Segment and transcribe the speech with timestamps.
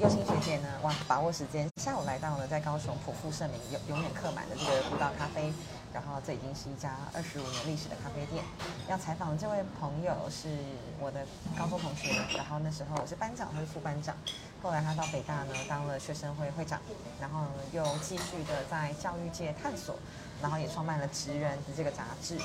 [0.00, 5.52] 幼青学姐呢，哇，把握时间，下午来到了在高雄普富盛名永永远客满的这个古道咖啡，
[5.92, 8.44] 然后这已经是一家二十五年历史的咖啡店。
[8.88, 10.58] 要采访的这位朋友是
[10.98, 11.24] 我的
[11.56, 14.16] 高中同学，然后那时候我是班长，他是副班长，
[14.60, 16.80] 后来他到北大呢当了学生会会长，
[17.20, 19.94] 然后又继续的在教育界探索，
[20.42, 22.36] 然后也创办了《职人》的这个杂志。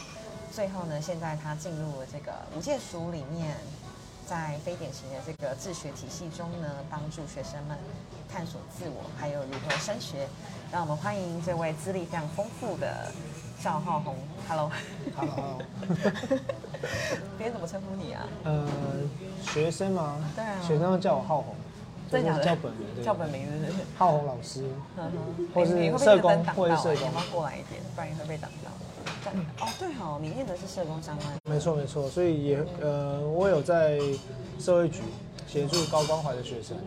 [0.52, 3.56] 最后呢，现在他进入了这个五届署里面，
[4.30, 7.76] 在非典型的这个自学体系中呢，帮助学生们
[8.32, 10.28] 探索自我，还有如何升学。
[10.72, 13.12] 让我们欢迎这位资历非常丰富的
[13.60, 14.16] 赵浩宏。
[14.48, 15.58] Hello，Hello，
[17.40, 18.22] 别人怎么称呼你啊？
[18.44, 18.68] 呃，
[19.42, 20.24] 学生吗？
[20.36, 21.56] 对啊学生叫我浩宏，
[22.12, 22.46] 真的？
[22.46, 23.84] 叫本名，对叫本名是不是？
[23.98, 24.64] 浩宏老师。
[25.56, 27.82] 或是社工或是社工你要过来一点？
[27.96, 28.70] 不然你会被挡到。
[29.60, 31.28] 哦，对哦，你念的是社工相关。
[31.46, 34.00] 没错没错，所以也呃，我有在
[34.60, 35.02] 社会局
[35.48, 36.78] 协助高关怀的学生，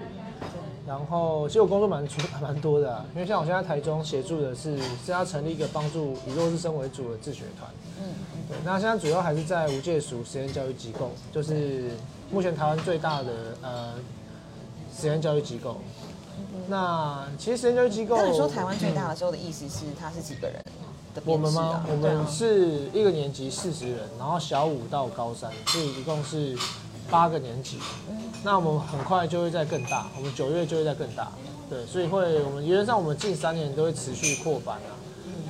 [0.87, 8.07] 然后其实我工作蛮出 蛮多的、啊，因为像我现在台中协助的是是要成立一个帮助以弱势生为主的自学团，嗯
[8.49, 11.91] 对，那现在主要还是在无界署实验教育机构，就是
[12.31, 13.33] 目前台湾最大的
[13.63, 13.95] 呃
[14.97, 15.77] 实验教育机构。
[16.69, 20.63] 那其实实验教育机构，那你说台湾最大的时候的意思是它是几个人
[21.15, 21.85] 的我们吗？
[21.91, 26.57] 我们是一个年级四十人，然后小五到高三，所以一共是
[27.11, 27.79] 八个年级。
[28.45, 31.31] 那我们很快就会在更大，我们九月就会在更大。
[31.71, 34.91] 对，所以会我们原则上我们近三年都会持续扩班啊，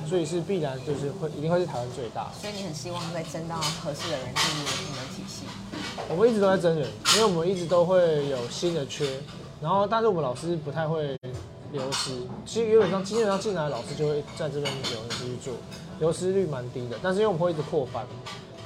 [0.07, 2.31] 所以是必然就是会一定会是台湾最大。
[2.39, 5.43] 所以你很希望再争到合适的人进入你们体系。
[6.09, 9.05] 我们一直都在争人，因为我们一直都会有新的缺，
[9.61, 11.17] 然后但是我们老师不太会
[11.73, 12.11] 流失，
[12.45, 15.53] 其实基本上基本上进来的老师就会在这边留着继续做，
[15.99, 16.97] 流失率蛮低的。
[17.03, 18.05] 但是因为我们会一直扩班，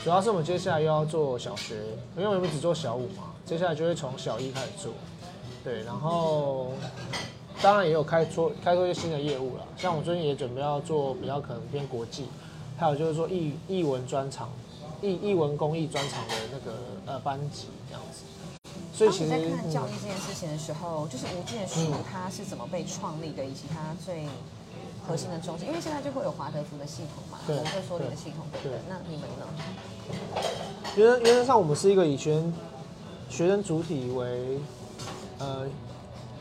[0.03, 1.77] 主要是我们接下来又要做小学，
[2.16, 4.91] 因为我们只做小五嘛，接下来就会从小一开始做，
[5.64, 6.73] 对，然后
[7.61, 12.25] 当然也有开拓开拓一些新的业务啦，像我最近也准备要做比较可能偏国际，
[12.77, 14.49] 还有就是说译译文专场。
[14.99, 18.23] 译译文公益专场的那个呃班级这样子，
[18.97, 24.25] 所以其实在看教育嗯这件事情的时候，就是无界署嗯它是怎么被创立的，以及他最
[25.08, 28.73] 核心的中心，因为现在就会有华德福的系统嘛，我们会说你的系统等等。
[28.89, 29.45] 那你们呢？
[30.95, 32.53] 原原则上我们是一个以学生
[33.30, 34.59] 学生主体为
[35.37, 35.67] 呃，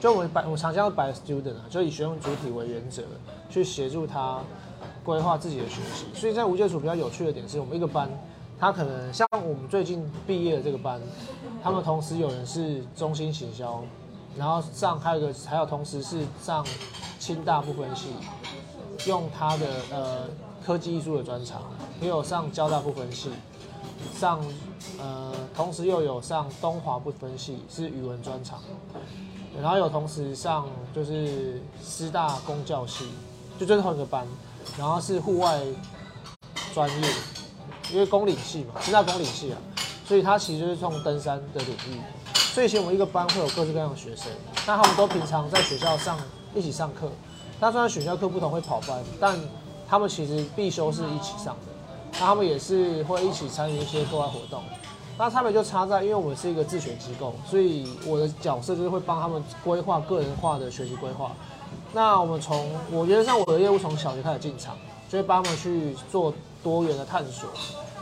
[0.01, 3.03] 就我们百我们常叫 by student 啊，就以学生主体为原则
[3.51, 4.41] 去协助他
[5.05, 6.07] 规划自己的学习。
[6.19, 8.09] 所以在无界处比较有趣的点是我们一个班，
[8.59, 11.01] 他可能像我们最近毕业的这个班，
[11.63, 13.83] 他们同时有人是中心行销，
[14.37, 16.65] 然后上还有个还有同时是上
[17.19, 18.09] 清大不分系，
[19.07, 20.25] 用他的呃
[20.65, 21.63] 科技艺术的专长，
[22.01, 23.31] 也有上交大不分系，
[24.15, 24.41] 上
[24.99, 28.59] 呃同时又有上东华不分系是语文专长，
[29.61, 33.05] 然后有同时上就是师大公教系，
[33.59, 34.27] 就最后一个班，
[34.79, 35.61] 然后是户外
[36.73, 37.09] 专业，
[37.93, 39.59] 因为公领系嘛，师大公领系啊，
[40.07, 42.01] 所以它其实就是从登山的领域，
[42.35, 44.27] 所以以前我们一个班会有各式各样的学生，
[44.67, 46.19] 那他们都平常在学校上
[46.55, 47.11] 一起上课，
[47.61, 49.39] 那虽然选修课不同会跑班，但
[49.89, 51.73] 他们其实必修是一起上的，
[52.15, 54.63] 那他们也是会一起参与一些课外活动。
[55.19, 61.33] 那差别就差在，因为我们是一个自学机构，所以我的角色就是会帮他们规划个人化的学习规划。
[61.95, 64.77] 那我们从我觉得像我的业务从小学开始进场，
[65.09, 66.35] 就会帮他们去做
[66.67, 67.49] 多元的探索。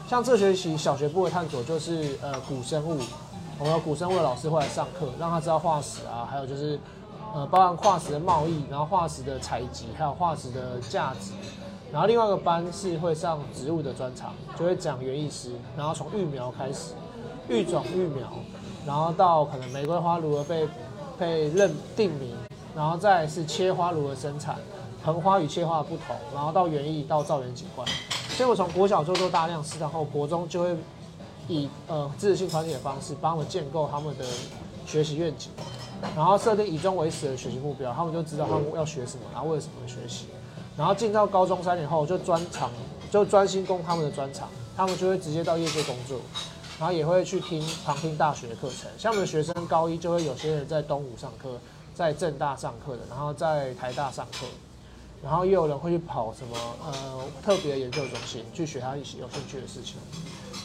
[0.08, 2.98] 像这学期小学部的探索就是呃古生物，
[3.58, 6.80] 我们有古生物的老师会来上课，让他知道化石啊，还有就是
[7.34, 11.32] 呃包含化石的贸易，然后化石的采集，还有化石的价值。
[11.92, 16.94] 然后另外一个班是会上植物的专场，就会讲园艺师，然后从育苗开始，
[17.50, 18.32] 育种育苗，
[18.86, 20.66] 然后到可能玫瑰花如何被
[21.18, 22.34] 被认定名，
[22.74, 24.56] 然后再是切花如何生产，
[25.04, 27.86] 盆花与切花的不同，然后到园艺到造园景观。
[28.34, 30.76] 所以我从国小就做大量市场后，国中就会
[31.46, 34.24] 以呃自治性团体的方式帮我建构他们的
[34.84, 35.50] 学习愿景，
[36.16, 40.26] 然后设定以终为始的学习目标，他们就知道他们要学什么，然后为了什么学习。
[40.76, 42.68] 然后进到高中三年后，就专长
[43.08, 46.18] 就专心攻他们的专长，他们就会直接到业界工作，
[46.80, 48.90] 然后也会去听旁听大学的课程。
[48.98, 51.50] 像我们的学生高一就会有些人在东吴上课，
[51.94, 54.46] 在正大上课的，然后在台大上课，
[55.24, 59.96] 然后也有人会去跑什么呃特别的研究中心去学他一些有兴趣的事情。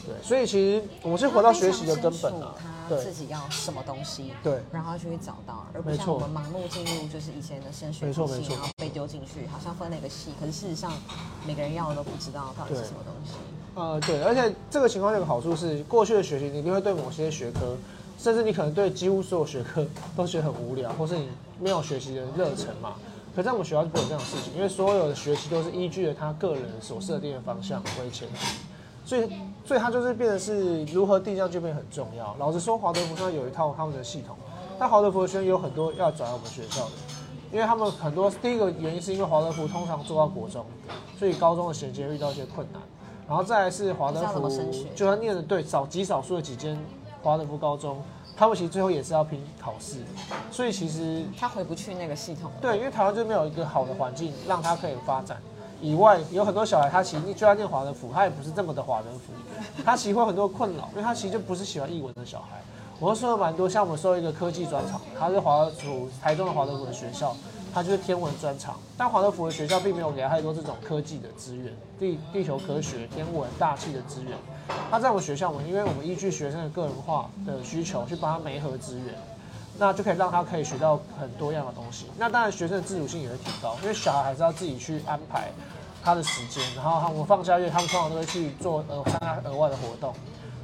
[0.05, 2.53] 对，所以其实我们是回到学习的根本啊。
[2.89, 10.91] 他自己要什么东西，对然后去找到，而不像我们盲目进入就是以前的升学体系，然后被丢进去，好像分了一个系，可是事实上
[11.45, 13.33] 每个人要的都不知道到底是什么东西。
[13.75, 17.77] 呃，对，而且这个情况有个好处是，过去的学习你一定会对某些学科
[18.17, 19.85] 甚至你可能对几乎所有学科
[20.17, 21.29] 都觉得很无聊，或是你
[21.59, 22.95] 没有学习的热忱嘛。
[23.35, 28.57] 可在我们学校就不会有这样的事情，因为所有的学习都是依据了他个人所设定的方向为前提，
[29.05, 29.29] 所以
[29.63, 32.35] 所以他就是变得是如何定向就变得很重要。
[32.39, 34.35] 老实说，华德福上有一套他们的系统，
[34.77, 36.91] 但华德福的学生有很多要转到我们学校的，
[37.51, 40.65] 因为他们很多第一个原因是因为华德福通常做到国中，
[41.17, 42.81] 所以高中的衔接遇到一些困难，
[43.27, 44.49] 然后再来是华德福
[44.95, 46.77] 就算念的对少极少数的几间
[47.21, 48.01] 华德福高中。
[48.39, 49.97] 他们其实最后也是要拼考试，
[50.49, 52.49] 所以其实他回不去那个系统。
[52.61, 55.37] 对，因为台湾就没有一个好的环境让他可以发展。
[55.81, 59.33] 以外，有很多小孩他其实就要念华德福，他也不是这么的华德福，
[59.83, 62.61] 他其实会很多困扰，因为他其实就不是喜欢译文的小孩。
[62.97, 67.35] 我说了蛮多，像我们收一个科技专场，他是华德福台中的华德福的学校。
[67.73, 74.37] 它就是天文专长，但华德福的学校并没有给他太多这种科技的资源，地地球科学、天文、大气的资源。
[74.91, 79.13] 他在我们学校，我们因为我们依据学生的个人化的需求去帮他媒合资源，
[79.77, 82.07] 那就可以让他可以学到很多样的东西。
[82.17, 85.49] 那当然学生的自主性也会提高，因为小孩还是要自己去安排
[86.03, 90.13] 他的时间，然后他们放假日，他们通常都会去做呃参加额外的活动。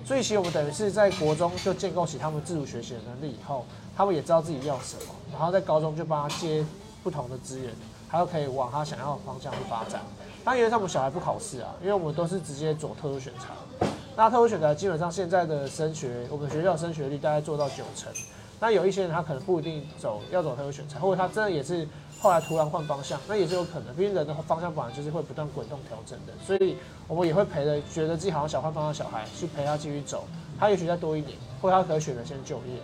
[0.04, 3.66] 所以其实我们等于是在国中就建构起他们自主学习的能力以后，
[3.96, 6.66] 他们也知道自己要什么，然后在高中就帮他接。
[7.06, 7.72] 不同的资源，
[8.10, 10.02] 他都可以往他想要的方向去发展。
[10.44, 13.88] 那因为他们小孩不考试啊，因为我们都是直接走特殊选材。
[14.16, 18.12] 那特殊选材基本上现在的升学，我们学校升学率大概做到九成。
[18.60, 21.88] 那有一些人他可能不一定走要走特殊选材，或者他真的也是
[22.20, 23.96] 后来突然换方向，那也是有可能。
[23.96, 26.76] 毕竟人的方向本来就是会不断滚动调整的，所以
[27.08, 30.26] 我们也会陪着觉得自己好像想换方向小孩去陪他继续走。
[30.58, 32.82] 他也许再多一年，或者他可以选择先就业。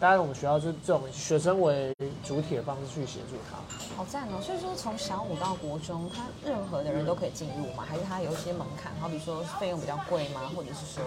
[0.00, 1.94] 当然，我们学校是这种学生为
[2.24, 3.58] 主体的方式去协助他。
[3.94, 4.40] 好赞哦！
[4.40, 7.84] 所以说，从小五到国中，他任何的人都可以进入吗？
[7.86, 8.90] 还是他有一些门槛？
[8.98, 10.50] 好比说费用比较贵吗？
[10.56, 11.04] 或者是说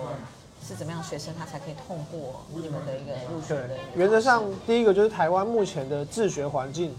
[0.63, 3.75] 是怎么样学生他才可以通过你们的一个入学的？
[3.95, 6.93] 原则上，第一个就是台湾目前的自学环境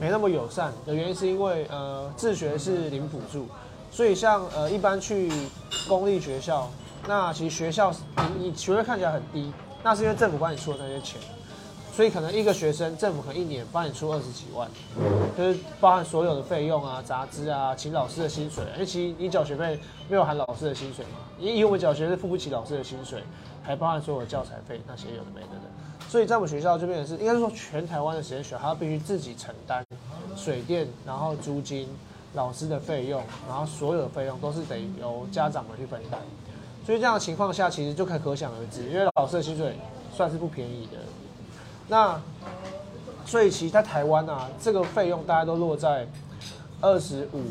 [0.00, 3.46] 没那么友善的原因，是因为呃自学是零补助，
[3.90, 5.30] 所以像呃一般去
[5.86, 6.70] 公立学校，
[7.06, 7.92] 那其实学校
[8.38, 9.52] 你你学费看起来很低。
[9.86, 11.20] 那是因为政府帮你出的那些钱，
[11.92, 14.68] 所以可能一个学生政府可能一年帮你出二十几万，
[15.38, 18.64] 就是包含所有的费用啊、杂志啊、请老师的薪水。
[18.74, 19.78] 因为其实你缴学费
[20.08, 23.22] 没有含老师的薪水嘛，因为我们缴学是付不起老师的薪水，
[23.62, 26.08] 还包含所有的教材费那些有的没的的。
[26.08, 29.86] 所以在我们学校这边也是应该是说全台湾的实验学校，他必须自己承担
[30.34, 31.88] 水电，然后租金、
[32.34, 36.20] 老师的费用，然后所有的费用都是得由家长们去分担。
[36.86, 39.76] 所以这样的情况下，其实就可可想而知，因为老师的薪水
[40.14, 40.98] 算是不便宜的。
[41.88, 42.20] 那
[43.24, 46.06] 所以其实在台湾啊，这个费用大家都落在
[46.80, 47.42] 二十五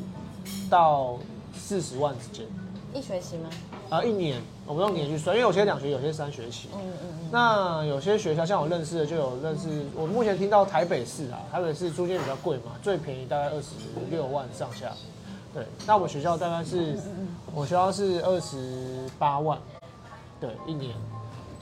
[0.70, 1.18] 到
[1.54, 2.46] 四十万之间。
[2.94, 3.50] 一学期吗？
[3.90, 6.70] 啊，一年，我们用年去算，因为有些两学期，有些三学期。
[6.74, 7.30] 嗯嗯嗯。
[7.30, 13.72] 那有些学校像我认识的，就有认识，我目前听到台北市啊，台北市租金比较贵嘛，最便宜大概二十
[14.10, 14.94] 六万上下。
[15.54, 16.98] 对，那我们学校大概是，
[17.56, 19.57] 我学校是二十八万，
[20.42, 20.94] 对，一年。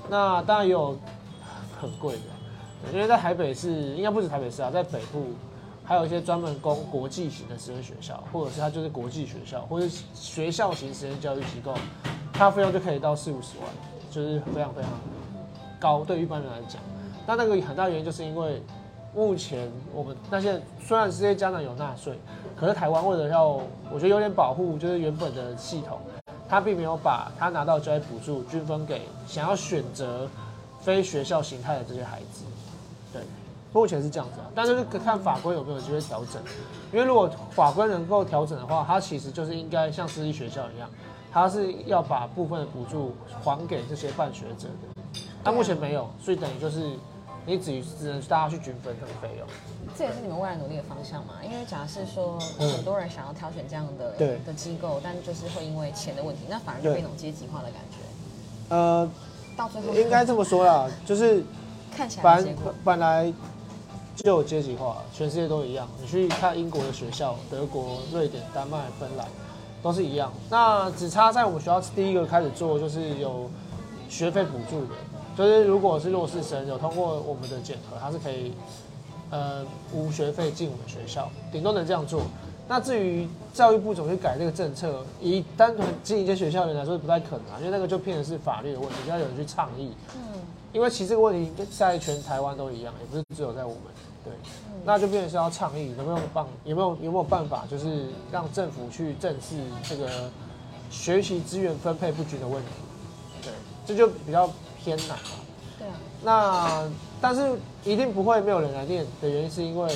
[0.09, 0.97] 那当然也有
[1.79, 5.27] 很贵的，因为在台北市，应该不止台北市啊，在北部
[5.83, 11.75] 还有一些专门供国际型的实验学校，或者是它就是国际学校，或者学校型实验教育机构，
[12.33, 13.69] 它费用就可以到四五十万，
[14.09, 14.89] 就是非常非常
[15.79, 16.81] 高，对一般人来讲。
[17.27, 18.63] 那那个很大原因就是因为。
[19.15, 22.17] 目前我们那些虽然这些家长有纳税，
[22.55, 23.45] 可是台湾为了要，
[23.91, 25.99] 我觉得有点保护，就是原本的系统，
[26.49, 30.27] 他并没有把他拿到教育补助均分给想要选择
[30.81, 32.43] 非学校形态的这些孩子。
[33.13, 33.21] 对，
[33.71, 36.41] 目前是这样子，但是看法规有没有机会调整。
[36.91, 40.89] 因为如果法规能够调整的话，它其实就是应该像私立学校一样，
[41.31, 45.19] 它是要把部分的补助还给这些办学者的。
[45.43, 46.89] 但目前没有，所以等于就是。
[47.45, 49.47] 你只只能大家去均分这个费用，
[49.97, 51.33] 这也是你们未来努力的方向嘛？
[51.43, 57.97] 因为假设说很多人想要挑选这样的的机构，但就是会因为钱的问题，那反而就变一种阶级化的感觉。
[58.69, 59.09] 呃，
[59.57, 61.43] 到最后应该这么说啦，就是
[61.95, 63.31] 看起来本本来
[64.15, 65.85] 就有阶级化，全世界都一样。
[65.99, 69.27] 你去看英国的学校，德国、瑞典、丹麦、芬兰
[69.81, 70.31] 都是一样。
[70.49, 73.51] 那只差在我们学校第一个开始做，就是有
[74.07, 74.95] 学费补助的。
[75.35, 78.53] 就是如果是弱势生有通过我们的检核，他是可以，
[79.31, 82.21] 呃，无学费进我们学校，顶多能这样做。
[82.67, 89.91] 那至于教育部怎么去改这个政策，以单纯进一些学校人来说是不太可能啊，因为那个就变成是法律的问题，要有人去倡议。
[90.15, 90.39] 嗯。
[90.71, 93.81] 因为其实这个问题在全台湾都一样，也不是只有在我们。
[94.23, 94.33] 对。
[94.85, 100.29] 那就变成是要倡议，有没有办有没有有没有办法，就是让政府去正视这个
[100.89, 102.69] 学习资源分配不均的问题。
[103.41, 103.51] 对，
[103.85, 104.49] 这就比较。
[104.83, 105.15] 偏难嘛，
[105.79, 106.89] 对啊，那
[107.21, 109.89] 但是一定不会没有人来念的原因，是因为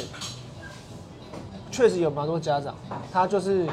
[1.71, 2.73] 确实有蛮多家长，
[3.11, 3.67] 他就是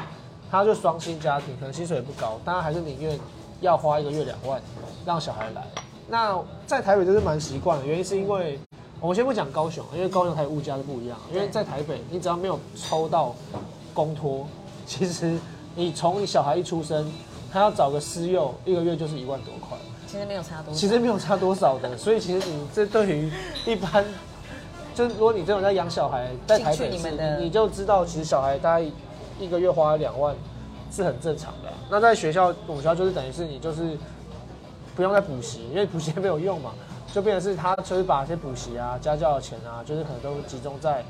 [0.51, 3.17] 他就双薪家庭，可能薪水也不高，但他还是宁愿
[3.61, 4.61] 要花一个月两万
[5.05, 5.65] 让小孩来。
[6.07, 8.59] 那在台北就是蛮习惯的，原因是因为
[8.99, 11.17] 我们先不讲高雄，因为高雄它的物价是不一样。
[11.33, 13.33] 因为在台北，你只要没有抽到
[13.93, 14.45] 公托，
[14.85, 15.39] 其实
[15.75, 17.11] 你从你小孩一出生，
[17.51, 19.77] 他要找个私幼，一个月就是一万多块。
[20.07, 20.79] 其实没有差多少。
[20.79, 23.31] 其实没有差多少的，所以其实你这对于
[23.65, 24.05] 一般，
[24.93, 28.85] 就是如果你这种在养小孩，在台北市你就知道其实小孩大概
[29.39, 30.35] 一个月花两万
[30.91, 31.75] 是很正常的啊。
[31.89, 33.97] 那在学校，我们学校就是等于是你就是
[34.95, 36.71] 不用再补习，因为补习没有用嘛，
[37.13, 41.03] 就变成是他就是把一些补习啊、家教的钱啊，就是可能都集中在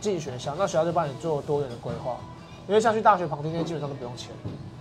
[0.00, 2.16] 进学校，那学校就帮你做多元的规划。
[2.66, 4.30] 因为像去大学旁听那些基本上都不用钱，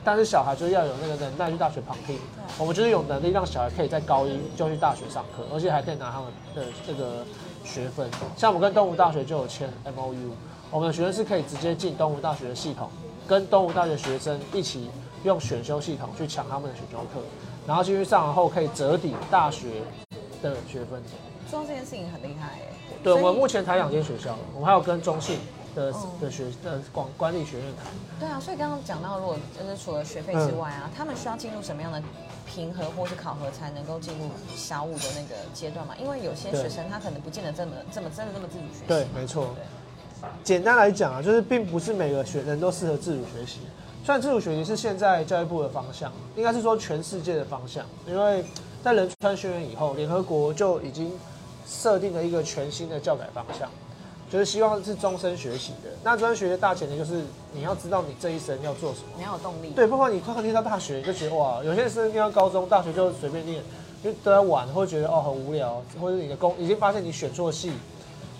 [0.03, 2.17] 但是小孩就是要有那个能耐去大学旁听。
[2.59, 7.25] 我们就是有能力让小孩可以在高一就去大学上课，而且还可以拿他们的这个
[7.63, 8.09] 学分。
[8.37, 10.31] 像我们跟东吴大学就有签 M O U，
[10.69, 12.89] 我们的学生是可以直接进东吴大学的系统，
[13.27, 14.89] 跟东吴大学学生一起
[15.23, 17.21] 用选修系统去抢他们的选修课，
[17.65, 19.67] 然后进去上完后可以折抵大学
[20.41, 21.01] 的学分。
[21.49, 22.73] 做到这件事情很厉害哎。
[23.03, 25.39] 对，我们目前台两间学校，我们还有跟中信
[25.75, 27.85] 的哦的学的管管理学院谈。
[28.19, 32.01] 对啊，所以刚刚讲到，如果就是除了学费之外啊，他们需要进入什么样的
[32.45, 35.95] 评核或是考核才能够进入小五的那个阶段嘛？
[35.99, 38.83] 因为有些对学生他可能不见得这么这么真的这么自主学习。
[38.87, 39.53] 对，没错。
[39.55, 39.63] 对
[40.41, 43.59] 简单来讲啊，就是并不是每个学人都适合自主学习。
[44.05, 48.43] 虽然自主学习是现在教育部的方向，应该是说全世界的方向，因为
[48.81, 51.11] 在仁川宣言以后，联合国就已经
[51.67, 53.69] 设定了一个全新的教改方向，
[54.33, 55.91] 就是希望是终身学习的。
[56.03, 57.21] 那终身学习的大前提就是
[57.51, 59.09] 你要知道你这一生要做什么。
[59.15, 59.69] 你要有动力。
[59.75, 63.61] 对，包括你快念到大学，你就觉得哇，有些人念到高中、大学就随便念，
[64.03, 67.73] 就都在玩，会觉得哦很无聊，或者你的工已经发现你选错系，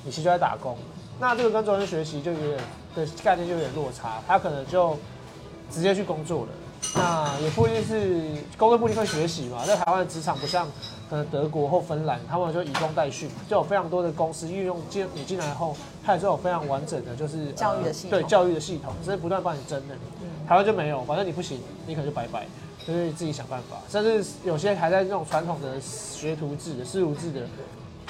[0.04, 0.76] 你其实就在打工。
[1.20, 2.58] 那这个跟终身学习就有点
[2.96, 4.98] 的概念就有点落差，他可能就
[5.70, 6.48] 直接去工作了。
[6.96, 10.68] 那也不一定是工作不一定会学习嘛，在台湾的职场不像
[11.14, 19.94] 可能德国或芬兰，他们就以工代训，就有非常多的公司运用进你进来后，它也是有非常完整的就是呃教育的系统对教育的系统，是不断帮你争的。
[20.48, 22.48] 台湾就没有，反正你不行，你可能就拜拜，
[22.88, 23.78] 就是自己想办法。
[23.88, 27.42] 甚至有些还在这种传统的学徒制的师徒制的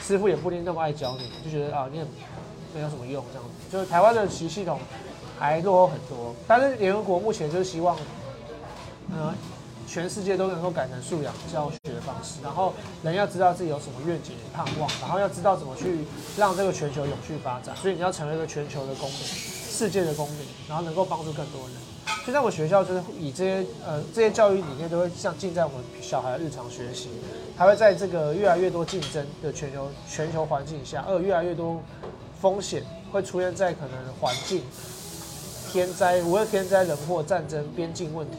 [0.02, 2.06] 师傅也不一定那么爱教你，就觉得啊你也
[2.74, 3.70] 没有什么用这样子。
[3.70, 4.80] 就是台湾的习系统
[5.38, 7.98] 还落后很多，但是联合国目前就是希望，
[9.12, 9.34] 呃，
[9.94, 12.74] 全世界都能够改成素养教学的方式，然后
[13.04, 16.00] 人要知道自己有什么愿景盼望，然后要知道怎么去
[16.36, 17.76] 让这个全球永续发展。
[17.76, 21.78] 所以你要成为一个全球的公民，世界的公民，然后能够帮助更多人。
[22.26, 27.10] 就在我学校，就是以这些呃这些教育理念都会像尽在我们小孩日常学习，
[27.56, 31.80] 还会在这个越来越多竞争的全球全球环境下，而越来越多
[32.42, 34.64] 风险会出现在可能环境、
[35.72, 38.38] 天灾，无论天灾人祸、战争、边境问题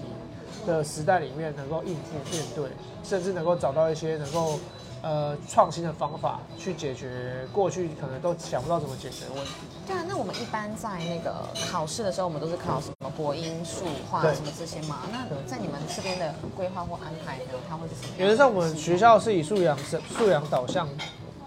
[0.66, 2.70] 的时代里面，能够应付面对，
[3.02, 4.58] 甚至能够找到一些能够
[5.02, 9.52] 呃创新的方法去解决过去可能都想不到怎么解决的问题。
[9.86, 15.00] 对啊，那我们一般在那个考试的时候，我们都是考什么国英数化什么这些嘛？
[15.12, 18.14] 那对在你们这边的规划或安排呢，它会是什么？
[18.16, 20.88] 原则上，我们学校是以素养是素养导向，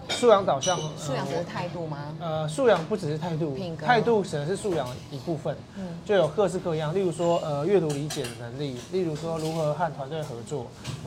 [0.08, 1.98] 素养导向，素养只是态度吗？
[2.20, 10.66] 呃，素养不只是态度态度只能是素养的一部分，嗯就有各式各样，例如说呃阅读理解的能力，例如说如何和团队合作，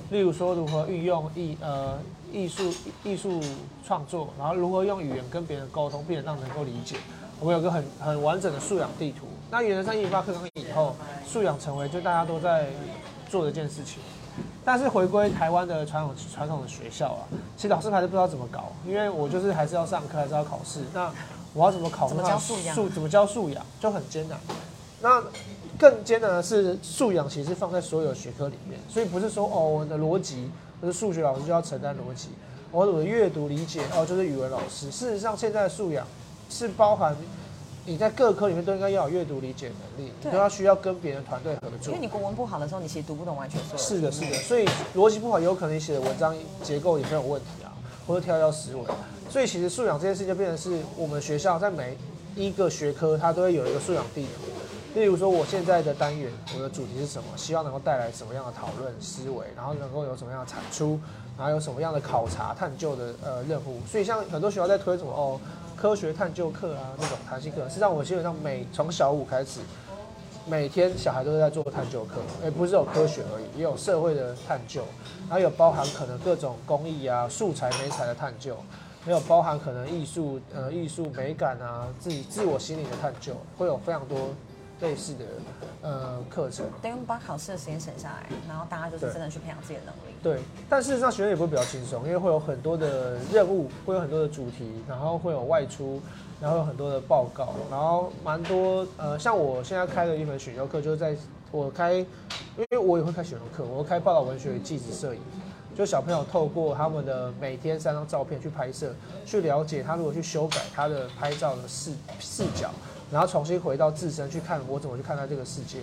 [0.09, 1.99] 例如说如何运用艺呃
[2.31, 3.41] 艺术艺术
[3.85, 6.95] 创作，然后如何用语言跟别人沟通，并且让人能够理解。
[7.39, 9.25] 我们有个很很完整的素养地图。
[9.49, 10.95] 那原则上一零八课纲以后，
[11.27, 12.67] 素养成为就大家都在
[13.29, 13.97] 做的一件事情。
[14.63, 17.25] 但是回归台湾的传统传统的学校啊，
[17.57, 20.81] 其实老师还是不知道怎么搞，因为我就是还是要上课，还是要考试。
[20.93, 21.11] 那
[21.53, 24.39] 我要怎么考怎么教素养素怎么教素养就很艰难。
[25.01, 25.21] 那
[25.79, 32.29] 更艰难的是素养，其实放在所有学科里面，所以不是说哦我的逻辑，就是数学老师就要承担逻辑，
[32.71, 34.91] 我的阅读理解哦就是语文老师。
[34.91, 36.05] 事实上，现在的素养
[36.51, 37.15] 是包含
[37.85, 41.99] 你在各科里面都应该要有阅读理解能力，都要需要跟别人团队合作因为。
[41.99, 47.73] 你国文不好的时候，你其实读不懂完全所有是的，是的，所以逻辑不好，有可能你写的文章结构也很有问题啊，
[48.05, 48.83] 或者跳跃思维。
[49.29, 51.97] 所以其实素养这件事情就变成是我们学校在每
[52.35, 54.51] 一个学科，它都会有一个素养地图。
[54.93, 57.29] 例如说，我现在的单元，我的主题是什么？
[57.37, 60.99] 希望能够带来什么样的讨论思维，然后能够有什么样的产出，
[61.37, 63.79] 然后有什么样的考察探究的呃任务。
[63.89, 65.39] 所以像很多学校在推什么哦
[65.81, 69.61] 科学探究课啊那种弹性课，实际上我基本上每从小五开始，
[70.45, 74.83] 每天小孩都是在做探究课，也不是有科学而已，也有社会的探究，
[75.21, 78.55] 然后有包含可能各种工艺啊、素材、美材的探究，
[79.07, 84.29] 没有包含可能艺术呃艺术美感啊、自己自我心理的探究，会有非常多
[84.81, 85.25] 类似的
[85.81, 86.65] 呃课程。
[86.81, 90.15] 等于我们把考试的时间省下来，然后大家就是真的去培养自己的能力。
[90.21, 96.01] 对，但事实上学生也不会比较轻松，因为会有很多的任务，会有很多的主题，然后会有外出，
[96.39, 101.15] 然后有很多的报告，然后蛮多呃，像我现在开的一门选修课，就是在
[101.51, 105.21] 我开，因为我也会开选修课，我会开报道文学与纪实摄影，
[105.75, 108.93] 就小朋友透过他们的每天三张照片去拍摄，
[109.25, 112.69] 去了解他如何去修改他的拍照的视视角，
[113.11, 115.79] 然后重新回到自身去看我怎么去看待这个世界。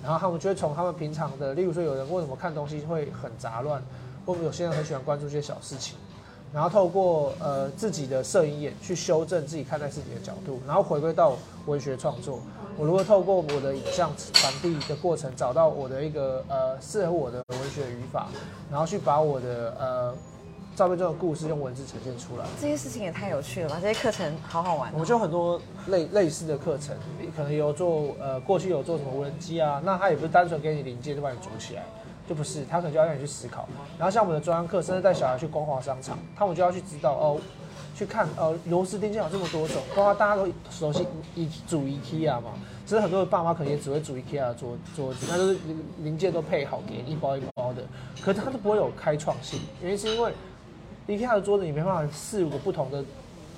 [0.00, 3.82] 然后他们就会从他们平常的，例如说有人为什么看东西会很杂乱，
[4.24, 5.96] 或者有些人很喜欢关注一些小事情，
[6.52, 12.40] 然后透过呃自己的摄影眼去修正自己看待事情的角度，然后回归到文学创作，
[12.76, 18.28] 我如何透过我的影像传递的过程，找到我的一个呃适合我的文学语法，
[18.70, 20.14] 然后去把我的呃
[20.78, 22.44] 照片中的故事用文字呈现出来。
[22.60, 23.78] 这些事情也太有趣了吧！
[23.82, 24.92] 这些课程好好玩、哦。
[24.92, 26.96] 我们就很多类类似的课程，
[27.36, 31.82] 可能有做呃过去有做什么无人机啊，那他也不是单纯给你零件就把你组起来，
[32.28, 33.68] 就不是，他可能就要让你去思考。
[33.98, 37.40] 然后像我们的专案课，甚至带小孩去光华商场，他们就要去知道哦，
[37.96, 41.04] 去看呃螺丝钉件有这么多种，包括大家都熟悉
[41.34, 42.52] 一组 IKEA 嘛，
[42.86, 47.82] 只是很多的爸妈可能也只会组 IKEA 的桌桌子，那都是零零件都配好给你一包一包的，
[48.22, 50.32] 可是它都不会有开创性，原因是因为
[51.08, 53.02] IKEA 的桌子你没办法四五个不同的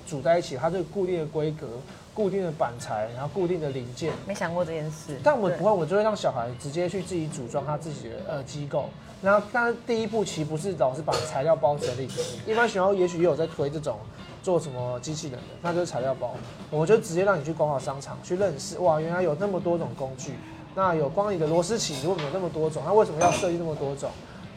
[0.07, 1.67] 组在一起，它这个固定的规格、
[2.13, 4.13] 固定的板材，然后固定的零件。
[4.25, 5.19] 没想过这件事。
[5.21, 8.85] 但我们不会，我就会让小孩直接去自己组装他自己的呃机构。
[9.21, 12.07] 然后，但是第一步其实不是老是把材料包整理，
[12.47, 13.99] 一般学校也许也有在推这种
[14.41, 16.33] 做什么机器人的，那就是材料包。
[16.69, 20.35] 我就直接让你去光华商场去认识，哇，原来有那么多种工具。
[20.73, 24.09] 那有光你的螺丝起，如果有那么多种，那为什么要设计那么多种？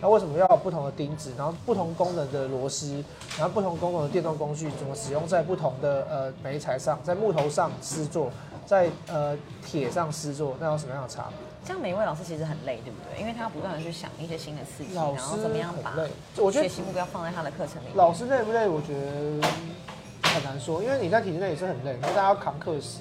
[0.05, 3.03] 那为什么要有不同的钉子，然后不同功能的螺丝，
[3.39, 8.31] 然后不同功能的电动工具怎么使用在不同的呃媒材上，在木头上施作，
[8.67, 9.35] 在呃
[9.65, 11.38] 铁上施作，那有什么样的差别？
[11.64, 13.19] 这样每一位老师其实很累，对不对？
[13.19, 15.95] 因为他要不断的去想一些新的刺激，然后怎么样把
[16.37, 17.97] 我觉得学习目标放在他的课程里面。
[17.97, 18.69] 老师累不累？
[18.69, 19.49] 我觉得
[20.35, 22.99] 很难说，因为你在体制内也是很累，因为大家要扛课时，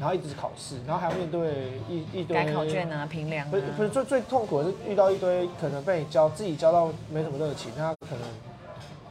[0.00, 8.22] 然后一直考试，然后还要面对一一堆改考卷啊，评量啊不是不是最最痛苦的是遇到一堆可能被你教自己教到没什么热情，那可能，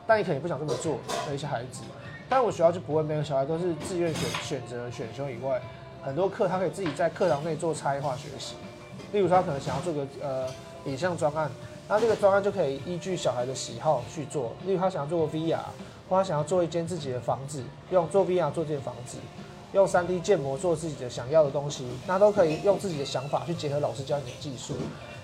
[0.07, 0.97] 但你可能也不想这么做
[1.27, 1.83] 的一些孩子。
[2.27, 5.61] 但我学校就不会，每个小孩都是自愿选选择选修以外，
[6.03, 8.55] 很多课他可以自己在课堂内做差异化学习。
[9.13, 10.47] 例如说他可能想要做个呃
[10.85, 11.51] 影像专案，
[11.87, 14.53] 那这个专案就可以依据小孩的喜好去做。
[14.65, 15.59] 例如他想要做个 VR，
[16.09, 19.19] 或他想要做一间自己的房子，用做 VR 做这间房子。
[19.73, 24.73] 用 3D 建模做自己的想要的东西，那都可以用自己的想法去结合老师教你的技术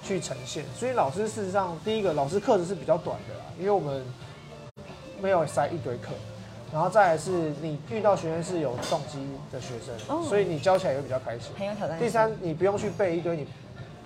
[0.03, 0.63] 去呈现。
[0.77, 4.05] 所以老师事实上，第一个老师课时是比较短的啦，因为我们
[5.19, 6.09] 没有塞一堆课，
[6.71, 9.17] 然后再来是你遇到学生是有动机
[9.51, 11.51] 的学生，哦所以你教起来也会比较开心。
[11.57, 11.97] 很有挑战。
[11.99, 13.47] 第三，你不用去背一堆你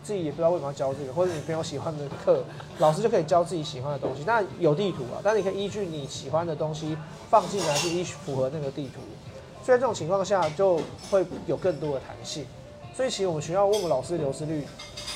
[0.02, 2.46] 自己也不知道为什么要教这个，或者你朋友喜欢的课，
[2.78, 4.24] 老师就可以教自己喜欢的东西。
[4.26, 6.98] 那有地图啊，但你可以依据你喜欢的东西
[7.30, 9.02] 放进来，去依符合那个地图。
[9.70, 12.46] 在这种情况下，就会有更多的弹性。
[12.96, 14.66] 所以其实我们学校问我老师流失率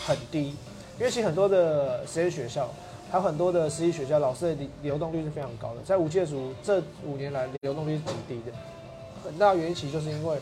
[0.05, 0.55] 很低，
[0.99, 2.69] 因为其实很多的实验学校，
[3.11, 5.81] 还有很多的实习学校，老师的流动率是非常高的。
[5.83, 8.51] 在五届组这五年来，流动率是极低的。
[9.23, 10.37] 很大原因其实就是因为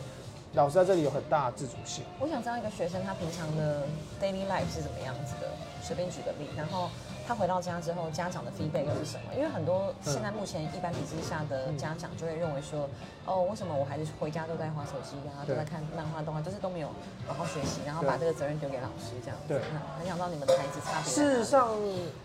[0.54, 2.04] 老师在这里有很大的自主性。
[2.20, 3.82] 我想知道一个学生他平常的
[4.20, 5.48] daily life 是怎么样子的，
[5.82, 6.90] 随便举个例，然后
[7.32, 9.32] 他回到家之后，家长的 feedback 又是什么？
[9.34, 12.86] 因为很多现在目前一般体制下的家长就会认为说，
[13.24, 16.88] 哦，为什么我孩子回家都在划手机啊，都在看漫画动画，就是都没有
[17.26, 19.44] 好好学习，然后把这个责任丢给老师这样子。
[19.48, 21.00] 对那很想到你们的孩子差。
[21.08, 21.70] 事实上，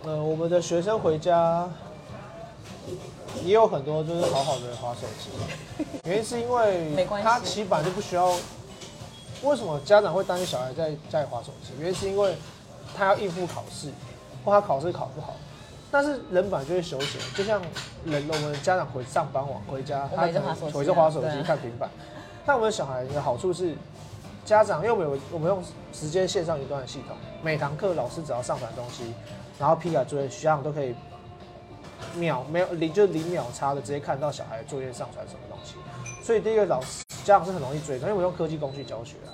[0.03, 1.69] 呃，我们的学生回家
[3.45, 8.35] 也有很多就是好好的划手机，原因是因为 他起板就不需要。
[9.43, 11.71] 为什么家长会担心小孩在家里划手机？
[11.79, 12.35] 原因是因为
[12.93, 13.87] 他要应付考试，
[14.47, 15.35] 或他考试考不好。
[15.91, 17.61] 但是人本来就会休闲，就像
[18.05, 21.89] 人我们家长回上班晚回家，他可能回着划手机看平板。
[22.45, 23.75] 但我们的小孩的好处是，
[24.45, 29.13] 家长因为我们有我们用时间线上云端的系统，每堂课老师只要上传东西，
[29.59, 30.95] 然后批改作业，学长都可以
[32.15, 35.75] 秒没有零就是零秒差的直接看到小孩的作业上传什么东西。
[36.23, 39.31] 所以第一个老师家长是很容易追的，因为我用科技工具教学啊。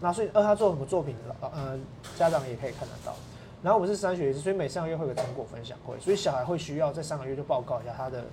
[0.00, 1.78] 那所以二他做什么作品，呃
[2.18, 3.14] 家长也可以看得到。
[3.62, 8.24] 然后我们是三学一次，所以每三个月会有个成果分享会，所以小孩会需要在三个月就报告一下他的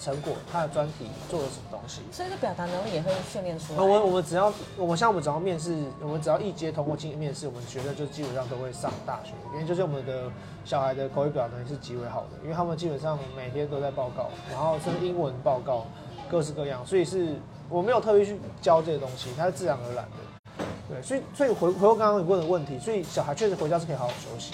[0.00, 2.02] 成果，他的专题做了什么东西。
[2.12, 3.80] 所以这表达能力也会训练出来。
[3.80, 10.30] 我们我们只要我们像我们只要面试，我们只要一接通过进面试，我们觉得就基本上都会上大学，因为就是我们的
[10.64, 15.86] 小孩的口语表达能力是极为好的，因为他们基本上每天都在报告，然后甚至英文报告
[16.28, 17.36] 各式各样，所以是
[17.70, 20.54] 我没有特别去教这些东西，它是自然而然的。
[20.86, 24.52] 对，所以所以回回过刚刚你问的问题，所以小孩确实回家是可以好好休息。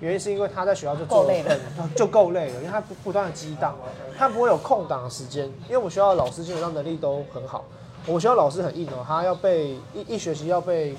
[0.00, 1.56] 原因是因为他在学校就做够累了
[1.94, 3.76] 就够累了，因为他不不断的激荡，
[4.16, 5.44] 他不会有空档的时间。
[5.64, 7.64] 因为我们学校的老师基本上能力都很好，
[8.06, 10.96] 我们学校老师很硬哦，他要背一一学期要背，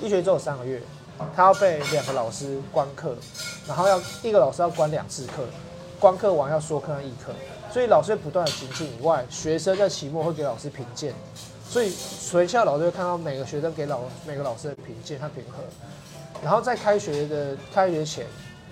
[0.00, 0.80] 一学期只有三个月，
[1.36, 3.14] 他要被两个老师观课，
[3.68, 5.44] 然后要一个老师要观两次课，
[5.98, 7.32] 观课完要说课和议课，
[7.70, 11.12] 所以老师会不断的精进以外，学生在期末会给老师评鉴，
[11.68, 15.62] 所以学校老师会看到每个学生给老每个老师的评鉴和评核。
[16.42, 18.26] 然后在开学的开学前，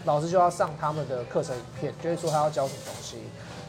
[0.05, 3.19] 老师就要上他们的课程影片，就会说他要教什么东西。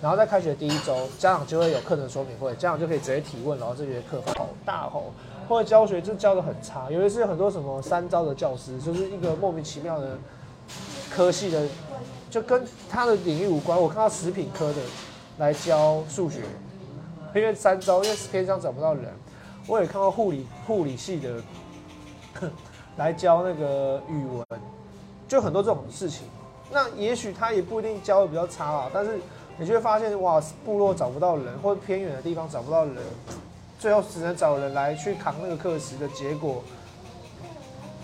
[0.01, 5.11] 然后在开学第一周，家长就会有课程说明会，家长就可以直接提问，然后这节课好大吼，
[5.49, 6.89] 或者教学就教的很差。
[6.89, 10.17] 有一次很多什么三招的教师，就是一个莫名其妙的
[11.13, 11.67] 科系的，
[12.29, 13.77] 就跟他的领域无关。
[13.77, 14.81] 我看到食品科的
[15.39, 16.43] 来教数学，
[17.35, 19.13] 因为三招，因为偏上找不到人。
[19.67, 21.29] 我也看到护理护理系的。
[22.99, 24.45] 来教那个语文，
[25.25, 26.27] 就很多这种事情。
[26.69, 29.17] 那也许他也不一定教的比较差啊，但是
[29.57, 32.97] 你就会发现，哇，部落找不到人，或者偏远的地方找不到人，
[33.79, 36.61] 最后只能找人来去扛那个课时的结果，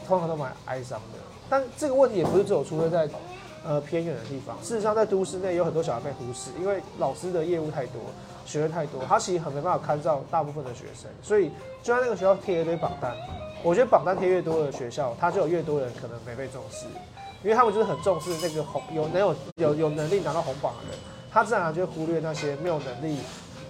[0.07, 1.19] 通常都蛮哀伤的。
[1.49, 3.07] 但这个问题也不是只有出现在
[3.65, 8.01] 呃偏远的地方，事实上在都市内有很多小孩被忽视，因为老师的业务太多，
[8.45, 11.51] 学的太多，他其实很没办法看照大部分的学生，所以
[11.83, 13.13] 就在那个学校贴一堆榜单。
[13.65, 16.85] 我觉得榜单贴越多的学校，它就有越多人可能没被重视，
[17.41, 20.99] 因为他们就是很重视那个红有能有有有能力拿到红榜的人，
[21.31, 23.17] 他自然就忽略那些没有能力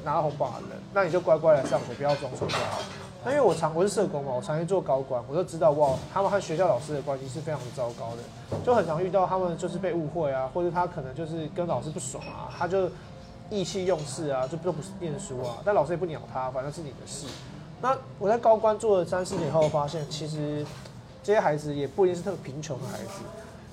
[0.03, 0.84] 拿到红榜的人。
[0.93, 2.79] 那你就乖乖来上学，不要装错就好。
[3.23, 12.89] 那因为我常我是社工嘛，我常去做高官，我就知道哇，他们和学校老师的关系是非常糟糕的，就很常遇到他们就是被误会啊，或者他可能就是跟老师不爽啊，他就
[13.49, 17.27] 意气用事啊，就都不是念书啊，但老师也不鸟他，反正是你的事。
[17.86, 20.65] 那我在高官做了三四年后，发现其实
[21.24, 23.21] 这些孩子也不一定是特别贫穷的孩子，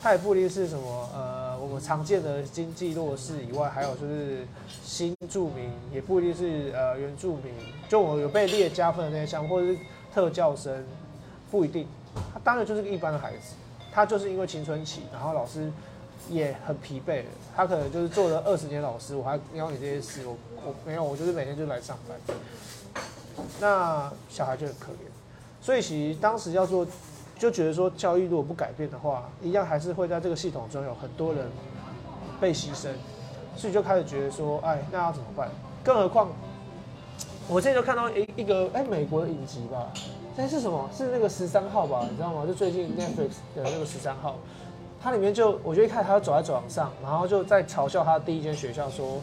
[0.02, 4.46] 他也不一定是什么呃我们常见的经济弱势以外，还有就是
[4.84, 7.54] 新住民，也不一定是呃原住民，
[7.88, 9.78] 就我有被列加分的那些项目，或者是
[10.12, 10.84] 特教生，
[11.50, 11.88] 不一定，
[12.34, 13.54] 他当然就是个一般的孩子，
[13.94, 15.72] 他就是因为青春期，然后老师
[16.28, 22.36] 也很疲惫了，他可能就是做了二十年老师，我还邀你这些事，我我没有，我就是每天就来上班。
[23.60, 24.96] 那小孩就很可怜，
[25.60, 26.86] 所以其实当时要做，
[27.38, 31.46] 就觉得说教育如果不改变的话，一样还是会在这个系统中有很多人
[32.40, 32.88] 被牺牲，
[33.56, 35.48] 所以就开始觉得说，哎，那要怎么办？
[35.84, 36.28] 更何况，
[37.48, 39.92] 我现在就看到一一个哎美国的影集吧，
[40.36, 40.88] 那是什么？
[40.96, 42.06] 是那个十三号吧？
[42.10, 42.44] 你知道吗？
[42.46, 44.36] 就最近 Netflix 的那个十三号，
[45.02, 49.20] 它里面就我觉得一开始他走在走廊上，然后就在嘲笑他第一间学校，说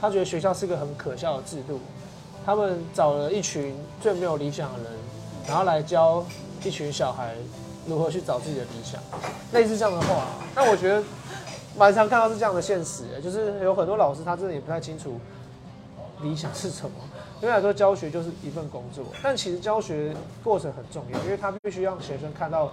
[0.00, 1.78] 他觉得学校是个很可笑的制度。
[2.44, 4.92] 他们找了一群最没有理想的人，
[5.46, 6.24] 然后来教
[6.64, 7.34] 一群小孩
[7.86, 9.00] 如何去找自己的理想，
[9.52, 10.26] 类似这样的话。
[10.54, 11.02] 那我觉得
[11.76, 15.18] 蛮常看到是这样的现实，就是有很多老师他真的也不太清楚
[16.20, 16.96] 理想是什么。
[17.40, 22.70] 因为来说教学就是一份工作，但其实教学过程很重要，因为他必须让学生看到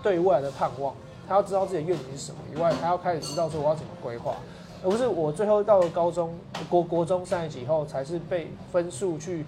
[0.00, 0.94] 对于未来的盼望，
[1.28, 4.36] 他要知道自己的愿景是什么，以外他要开始知道说我要怎么规划。
[4.86, 6.32] 而不是我最后到了高中
[6.70, 9.44] 国国中三年级以后，才是被分数去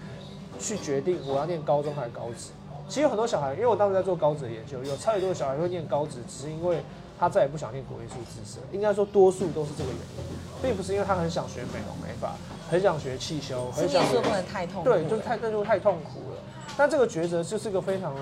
[0.59, 2.51] 去决定我要念高中还是高职。
[2.89, 6.83] 其实有很多小孩，因为我当时在做高职的研究，有超级多的小孩会念高职，只是因为
[7.21, 8.59] 他再也不想念国艺数知识。
[8.73, 12.35] 应该说多数都是这个原因，并不是因为他很想学美容美发，
[12.69, 14.89] 很想学汽修，很想说不能太痛苦。
[14.89, 16.39] 对，就是太那就太痛苦了。
[16.77, 18.13] 但这个抉择就是个非常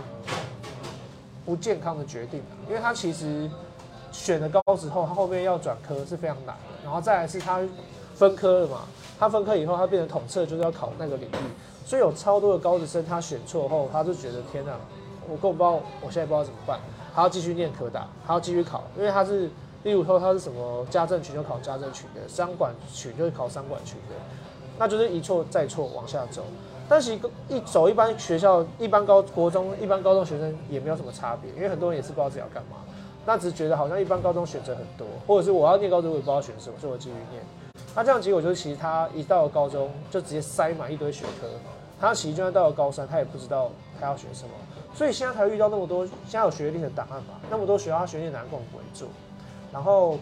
[1.46, 3.48] 不健康的决定，因为他其实
[4.16, 6.84] 选了高职后，他后面要转科是非常难的。
[6.84, 7.60] 然后再来是他
[8.14, 8.80] 分科了嘛，
[9.18, 14.72] 他分科以后他变成统测，就是要考那个领域，所以有超多的高职生他选错后，他就觉得天哪，
[15.28, 16.80] 我根本不知道我现在不知道怎么办，
[17.12, 19.50] 还要继续念科大，还要继续考，因为他是
[19.84, 24.16] 例如说他是什么家政群就考家政群的，商管群就是考商管群的，
[24.78, 26.42] 那就是一错再错往下走。
[26.88, 32.76] 但是一走一般学校一般高国中一般高中学生也没有什么差别，因为很多人也是不知道自己要干嘛。
[33.26, 37.42] 那只是觉得好像一般高中选择很多，或者是我要念高中我也不知道选什么，所以我继续念。
[37.94, 41.48] 那这样结果就是，其实他一到了高中就直接塞满一堆学科，
[42.00, 44.50] 他其实就算到了高三，他也不知道他要学什么。
[44.94, 49.08] 所以现在才遇到那么多，现在有学历的档案嘛，那么多学校学历难共不会做，
[49.72, 50.18] 然后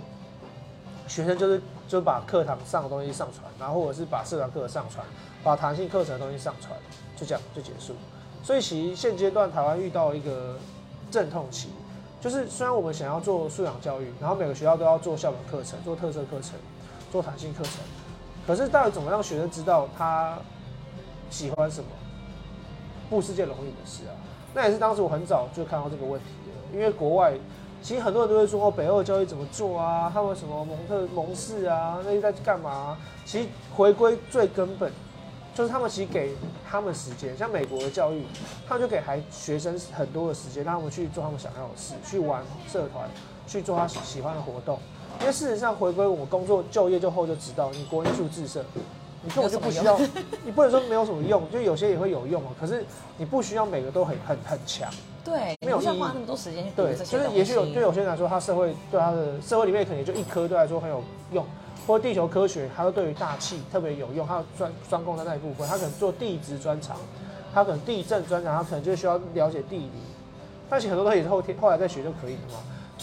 [1.07, 5.05] 学生就是就把课堂上的东西上传，然后或者是把社团课上传，
[5.43, 6.73] 把弹性课程的东西上传，
[7.17, 7.93] 就这样就结束。
[8.43, 10.57] 所以其实现阶段台湾遇到一个
[11.11, 11.69] 阵痛期，
[12.25, 16.59] 就是虽然我们想要做素养教育，然后每个学校都要做校本课程、做特色课程、
[17.13, 17.73] 做弹性课程，
[18.47, 20.39] 可是到底怎么让学生知道他
[21.29, 21.91] 喜欢什么，
[23.11, 24.17] 不是件容易的事啊。
[24.55, 27.35] 那也是当时我很早就看到这个问题了，因为国外
[27.83, 30.11] 其实很多人都会说哦，北欧教育怎么做啊？
[30.11, 34.91] 他们什么蒙特蒙氏啊，那些在干嘛、其实回归最根本，
[35.55, 36.35] 就是他们其实给
[36.69, 38.25] 他们时间，像美国的教育，
[38.69, 43.09] 他们就给孩学生很多的时间，让他们去做他们想要的事，去玩社团，
[43.47, 44.79] 去做他喜喜欢的活动。
[45.21, 48.65] 因为事实上，回归我们工作就业就后就知道，你国英数自社，
[49.23, 49.97] 你根本就不需要，
[50.45, 52.49] 你不能说没有什么用，就有些也会有用啊。
[52.61, 52.85] 可是
[53.17, 54.91] 你不需要每个都很很很强。
[55.25, 61.47] 对，没有需要花那么多时间去对，就是也许有西对有些人来说，他社会对他的社会里面可能就一科对他来说很有用，
[61.87, 66.97] 或地球科学，它对于大气特别有用，它有专专攻的那一部分，他可能做地质专长，
[67.53, 69.91] 他可能地震专长，他可能就需要了解地理，
[70.69, 72.59] 但其实很多东西是后天后来再学就可以了嘛。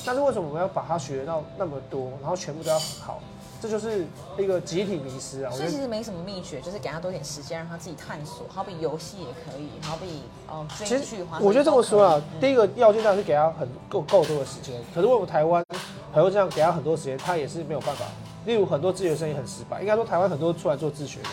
[0.06, 3.20] 但是为什么我们要把它学到那么多，然后全部都要好？
[3.62, 4.08] 这就是
[4.40, 5.52] 一个集体迷失啊！
[5.52, 8.48] 所以其实没什么秘诀，就是给他多点时间，让他自己探索。
[8.50, 14.82] 好比游戏也可以，好比哦追剧、我觉得这么说啊，第一个要件当然是给他很够够多的时间。
[14.96, 15.64] 可是为什么台湾
[16.12, 18.06] 很多这样给他很多时间，他也是没有办法。
[18.46, 21.30] 例如很多自学生也很失败，应该说台湾很多出来做自学的，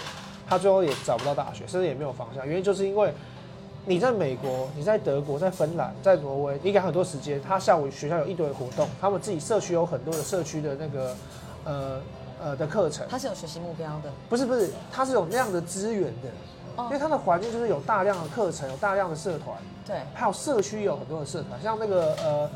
[0.48, 2.46] 他最后也找不到大学，甚至也没有方向。
[2.46, 3.12] 原因就是因为
[3.86, 11.16] 你在美国、你在德国、在芬兰、在挪威，你给他很多时间，他下午学校有一堆活动，他们自己社区有很多的社区的那个
[11.64, 12.00] 呃
[12.42, 14.10] 呃的课程，他是有学习目标的。
[14.28, 16.28] 不是不是，他是有那样的资源的。
[16.78, 22.50] 因为哦，它的环境就是有大量的课程，有大量的社团，对，还有社区有很多的社团，像那个呃呃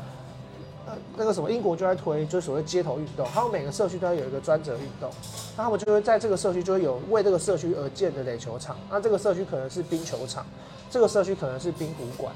[1.17, 5.09] 那个什么英国就在推，就是所谓街头运动，他们每个社区都要有一个专责运动，
[5.57, 10.45] 那他们就会在这个社区就会有为这个社区而建的垒球场，那这个社区可能是冰球场，
[10.89, 12.33] 这个社区可能是冰壶馆，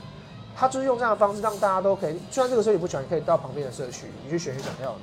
[0.56, 5.02] 他就是用这样的方式让大家都可以，就算这个社区不喜欢，你可以到旁边的社区，你去选你想要的。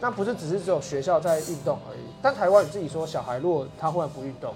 [0.00, 4.52] 那不是只是只有学校在运动而已，但台湾你自己说小孩如果他忽然不运动，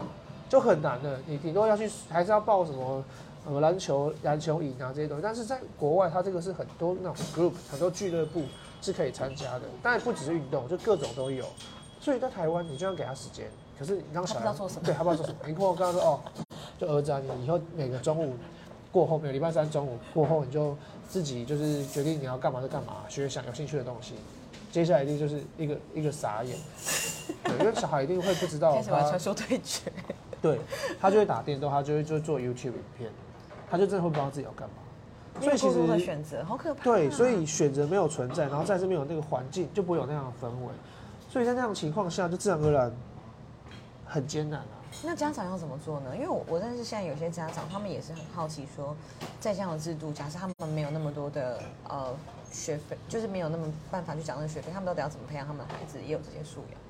[0.51, 3.03] 就很难的，你顶多要去还是要报什么
[3.47, 8.45] 呃篮球篮球营啊这些东西，但是在国外它这个是很多那种 group 很多俱乐部
[8.83, 11.45] 是可以参加的，当然不只是运动，就各种都有。
[12.01, 13.47] 所以在台湾你就要给他时间，
[13.79, 15.39] 可是你让小孩对，他不知道做什么。
[15.47, 16.21] 你跟我刚刚说哦，
[16.79, 18.35] 就儿子啊，你以后每个中午
[18.91, 20.77] 过后，每个礼拜三中午过后，你就
[21.09, 24.15] 自己就是决定你要干嘛就干嘛，学想有兴趣的东西。
[24.73, 26.57] 接下来一定就是一个一个傻眼，
[27.45, 29.93] 对，因为小孩一定会不知道 他传说对决。
[30.41, 30.59] 对，
[30.99, 33.11] 他就会打电动，他就会就做 YouTube 影片，
[33.71, 34.75] 他就真的会不知道自己要干嘛。
[35.41, 36.85] 所以其实选择好可怕、啊。
[36.85, 40.73] 对，所以选择没有存在，然后在这边有那个环境，就不会有那样的氛围。
[41.31, 42.93] 所以在那样的情况下，就自然而然
[44.05, 44.77] 很艰难啊。
[45.05, 46.15] 那家长要怎么做呢？
[46.17, 48.95] 因为我我认识现在有些家长，他们也是很好奇说，
[49.39, 52.13] 在这样的制度，假设他们没有那么多的呃
[52.51, 56.81] 学费，就是没有那么办法去缴那个学费，他们到底要怎么培养他们的孩子也有这些素养？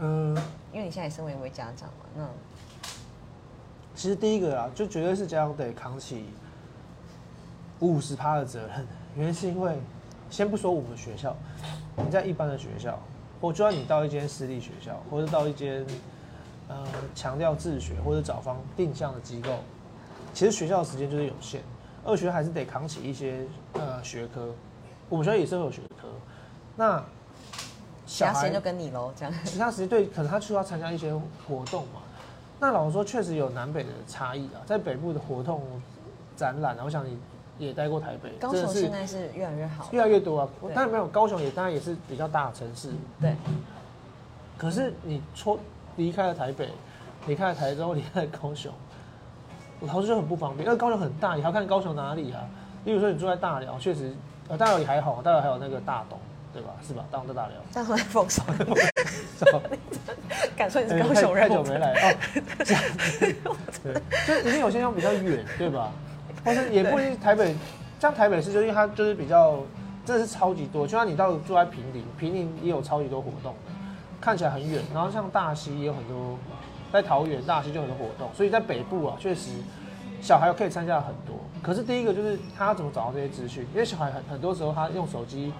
[0.00, 0.36] 嗯、
[0.72, 2.28] 因为你现在也身为一位家长嘛，那
[3.94, 6.26] 其实第一个啊，就绝对是家长得扛起
[7.80, 8.86] 五十趴的责任。
[9.16, 9.78] 原因是因为，
[10.30, 11.36] 先不说我们学校，
[11.96, 12.98] 你在一般的学校，
[13.40, 15.86] 或就算你到一间私立学校，或者到一间
[16.66, 19.50] 呃强调自学或者找方定向的机构，
[20.32, 21.62] 其实学校的时间就是有限，
[22.04, 24.52] 二学还是得扛起一些呃学科。
[25.08, 26.08] 我们学校也是会有学科，
[26.74, 26.98] 那
[28.06, 29.32] 其小孩他时间就跟你喽，这样。
[29.44, 31.14] 其他时间对，可能他需要参加一些
[31.46, 32.00] 活动嘛。
[32.60, 34.62] 那老实说，确实有南北的差异啊。
[34.64, 35.62] 在北部的活动
[36.36, 37.18] 展览啊，我想你
[37.58, 40.48] 也待过台北，高雄现在是越来越好，越来越多啊。
[40.60, 42.90] 对当然没有高雄也当然也是比较大的城市，
[43.20, 43.36] 对，
[44.56, 45.58] 可是你出
[45.96, 46.70] 离开了台北，
[47.26, 48.72] 离开了台中，离开了高雄，
[49.80, 50.64] 我老实就很不方便。
[50.64, 52.42] 因为高雄很大，你还要看高雄哪里啊？
[52.84, 54.12] 例如说你住在大寮，确实
[54.48, 56.18] 呃大寮也还好，大寮还有那个大东，
[56.52, 56.70] 对吧？
[56.86, 57.04] 是吧？
[57.10, 57.56] 大东在大寮。
[57.72, 58.44] 但后来封锁，
[59.38, 59.60] 是吧
[60.56, 61.92] 敢说你是哎高雄人，太太久没来
[63.44, 63.94] 哦， 对，
[64.26, 65.90] 就一定有些地方比较远，对吧？
[66.44, 67.54] 或是也不一定台北，
[67.98, 69.58] 像台北市，就因为它就是比较，
[70.04, 70.86] 真的是超级多。
[70.86, 73.54] 就像你到住在平林，平林也有超级多活动，
[74.20, 74.82] 看起来很远。
[74.92, 76.38] 然后像大溪也有很多，
[76.92, 79.50] 在桃园大溪就很多活动，所以在北部啊，确实
[80.20, 81.34] 小孩可以参加很多。
[81.62, 85.50] 可是第一个就是他要怎么找到这些资讯，因为小孩很很多时候他用手机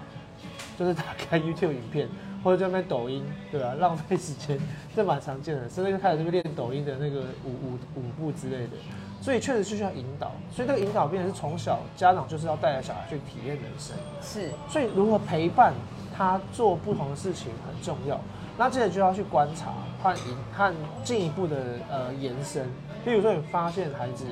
[0.77, 2.07] 就是打开 YouTube 影片，
[2.45, 4.59] 或者在那边抖音，对吧、 浪费时间，
[4.95, 5.67] 这蛮常见的。
[5.67, 8.73] 甚至开始这边练抖音的那个舞舞舞步之类的，
[9.19, 10.31] 所以确实是需要引导。
[10.53, 13.97] 所以这个引导变成是从小家长就是要带着小孩去体验人生。
[14.21, 15.73] 是所以如何陪伴
[16.15, 18.21] 他做不同的事情很重要。
[18.59, 21.57] 那接着就要去观察和引和进一步的
[21.89, 22.69] 呃延伸。
[23.03, 24.23] 比如说你发现孩子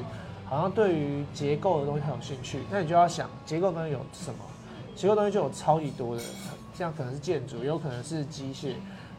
[0.46, 4.40] 好像对于结构的东西很有兴趣，那你就要想结构东西有什么？
[4.96, 6.22] 结构东西就有超级多的，
[6.74, 8.74] 像可能是建筑，也有可能是机械，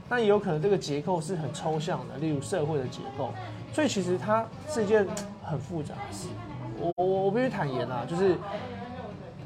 [0.08, 3.30] 那也有可能这个结构是很抽象的，例如社会的结构。
[3.72, 5.06] 所以其实它是一件
[5.42, 6.28] 很复杂的事。
[6.80, 8.36] 我我我必须坦言啊，就是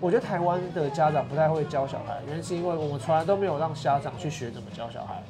[0.01, 5.23] 我觉得台湾的家长不太会教小孩，原因是因为我们从来都没有让家长去学怎么教小孩，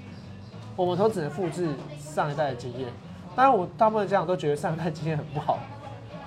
[0.77, 2.89] 我们都只能复制上一代的经验。
[3.35, 5.59] 当然，我大部分家长都觉得上一代经验很不好，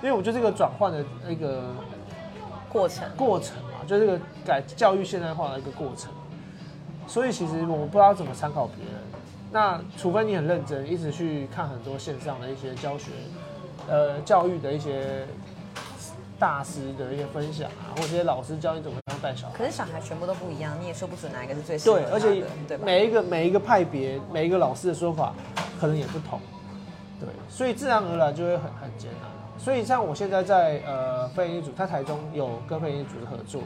[0.02, 1.74] 因为我觉得这个转换的那个
[2.70, 6.10] 过程过程嘛，就是这个改教育现代化的一个过程。
[7.06, 8.94] 所以其实我们不知道怎么参考别人。
[9.50, 13.10] 那除非你很认真，一直去看很多线上的一些教学，
[13.88, 15.26] 呃，教育的一些
[16.38, 19.52] 大师的一些分享啊，或者这些老师教你怎么样带小孩。
[19.58, 22.78] 可是小孩全部都不一样，你也说不准哪一个是最适合对，而且？
[22.82, 25.34] 每一个每一个派别，每一个老师的说法
[25.78, 26.40] 可能也不同，
[27.20, 29.30] 对，所以自然而然就会很很艰难。
[29.58, 33.60] 所以像我现在在呃飞鹰组，他台中有跟飞鹰组的合作，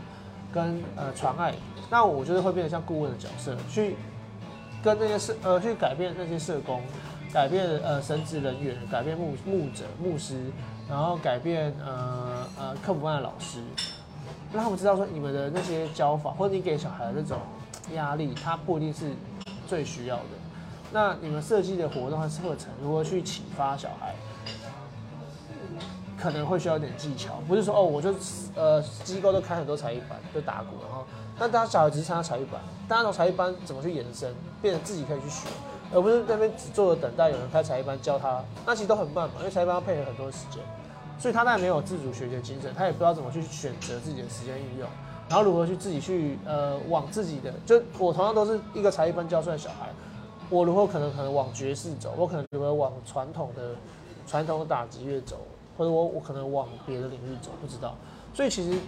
[0.52, 1.54] 跟呃传爱，
[1.90, 3.96] 那我就是会变得像顾问的角色，去
[4.82, 6.80] 跟那些社呃去改变那些社工，
[7.32, 10.50] 改变呃神职人员，改变牧牧者牧师，
[10.88, 13.60] 然后改变呃呃课辅班的老师，
[14.52, 17.38] 让他们知道说你们的那些教法，或者你给小孩的那种
[17.94, 19.12] 压力，他不一定是
[19.66, 20.22] 最需要的。
[20.92, 24.14] 那你们设计的活动和课程如何去启发小孩，
[26.20, 28.14] 可能会需要一点技巧，不是说哦，我就
[28.54, 31.04] 呃机构都开很多才艺班，就打鼓，然后
[31.38, 35.48] 那大家小孩只是参加才艺班，大家从才艺班怎么去延伸，变成自己可以去学，
[35.92, 40.62] 而不是那边只坐着等待有人开才艺班教他，那其实都很慢嘛，因为才艺班要配合很多时间，
[41.18, 44.88] 所以他当然没有自主学习的精神，他也不知道怎么去选择自己的时间运用，
[45.28, 49.90] 然后如何去自己去呃往自己的，就我同样都是一个才艺班教出来的小孩，
[50.48, 53.74] 我如何可能可能往爵士走，我可能如何往传统的
[54.26, 55.36] 传统的打击乐走，
[55.76, 57.94] 或者我我可能往别的领域走，不知道。
[58.34, 58.78] 所以其实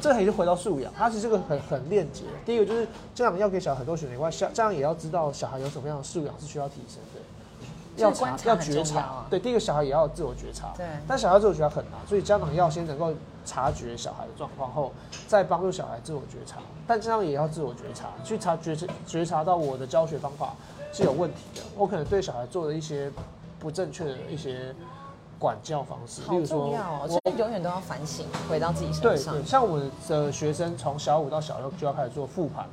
[0.00, 2.24] 这还是回到素养，它其实这个很很链接。
[2.44, 9.26] 第一个就是家长要给小孩很多选择以外，家家长也要知道小孩有什么样的素养是需要提升的，要观察要觉察啊。
[9.28, 10.72] 对，第一个小孩也要自我觉察。
[10.76, 13.12] 对但小孩自我觉察很难，所以家长要先能够
[13.44, 14.92] 察觉小孩的状况后，
[15.26, 16.58] 再帮助小孩自我觉察。
[16.86, 18.76] 但家长也要自我觉察，去察觉
[19.06, 20.54] 觉察到我的教学方法
[20.92, 23.10] 是有问题的，我可能对小孩做了一些
[23.58, 24.74] 不正确的一些
[25.40, 26.70] 管教方式，例好如说
[27.08, 29.44] 所以永远都要反省，回到自己身上对，。
[29.44, 32.66] 像我们的学生从小五到小六就要开始做复盘，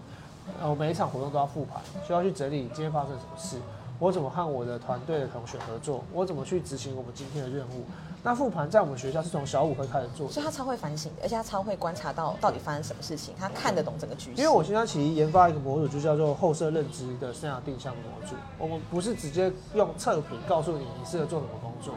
[0.62, 3.58] 呃，我每一场活动都要复盘，就要去整理今天发生什么事，
[3.98, 7.86] 我怎么和我的团队的同学合作，我怎么去执行我们今天的任务。
[8.24, 14.42] 那复盘在我们学校是从小五会开始做所以，他超会反省的，而且他超会观察到到底发生什么事情，他看得懂整个局势。
[14.42, 18.36] 因为我现在其实研发一个模组，就叫做后设认知的生涯定向模组。
[18.58, 21.94] 我们不是直接用测评告诉你你适合做什么工作，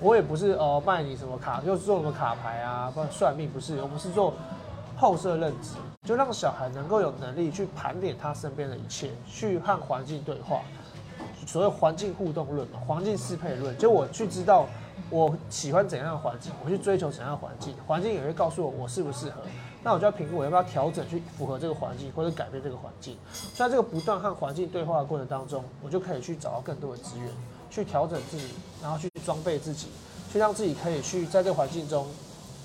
[0.00, 4.32] 我也不是呃卖你什么卡，又是做什么卡牌啊，不然算命不是，我们是做
[4.96, 10.60] 后设认知，就让小孩能够有能力去盘点他身边的一切，去和环境对话。
[11.46, 14.66] 所谓环境互动论嘛，环境适配论，就我去知道
[15.08, 19.40] 我喜欢怎样的环境，我去追求怎样的环境，环境也会告诉我我适不适合，
[19.82, 23.16] 那我就要评估我要不要调整去符合这个环境，或者改变这个环境。
[23.54, 27.28] 在这个不断和环境对话的过程当中，我就可以去找到更多的资源，
[27.78, 28.48] 去调整自己，
[28.82, 29.86] 然后去装备自己，
[30.32, 32.06] 去让自己可以去在这个环境中，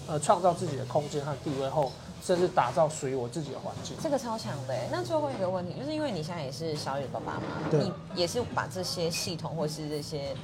[0.07, 1.91] 呃，创造自己的空间和地位后，
[2.23, 3.95] 甚至打造属于我自己的环境。
[4.01, 4.89] 这个超强的欸。
[4.91, 10.35] 那最后一个问题，就是因为你现在也是小雨的爸爸嘛，对你也是把这些系统或是这些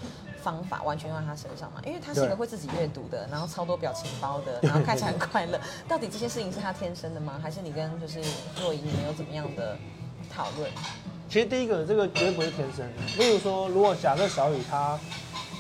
[0.43, 1.82] 方法完全用在他身上嘛？
[1.84, 5.60] 因为他是一个会自己阅读的，然后超多表情包的， 然后看起来很快乐。
[5.88, 7.39] 到底这些事情是他天生的吗？
[7.41, 8.21] 还是你跟就是
[8.62, 9.75] 若仪你们有怎么样的
[10.32, 10.69] 讨论？
[11.30, 13.24] 其实第一个，这个绝对不是天生的。
[13.24, 14.98] 例如说，如果假设小雨他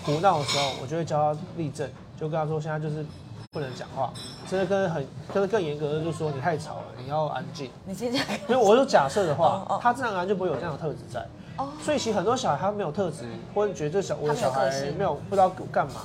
[0.03, 1.87] 胡闹的时候，我就会教他立正，
[2.19, 3.05] 就跟他说现在就是
[3.51, 4.11] 不能讲话，
[4.47, 7.69] 甚至跟很跟更严格的就说你太吵了，你要安静。
[7.85, 8.17] 你直接。
[8.49, 11.23] 因为我就假设的话哦哦，他自然而然就不会有这样的特质在。
[11.57, 16.01] 哦，所以其实很多小孩他没有特质，或者觉得这小我的小孩他没有不知道干嘛，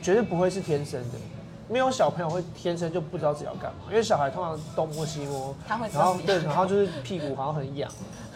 [0.00, 1.18] 绝对不会是天生的。
[1.66, 7.90] 没有小朋友会天生就不知道自己要干嘛，因为小孩通常东摸西摸，他会然后对，然后就是屁股好像很痒。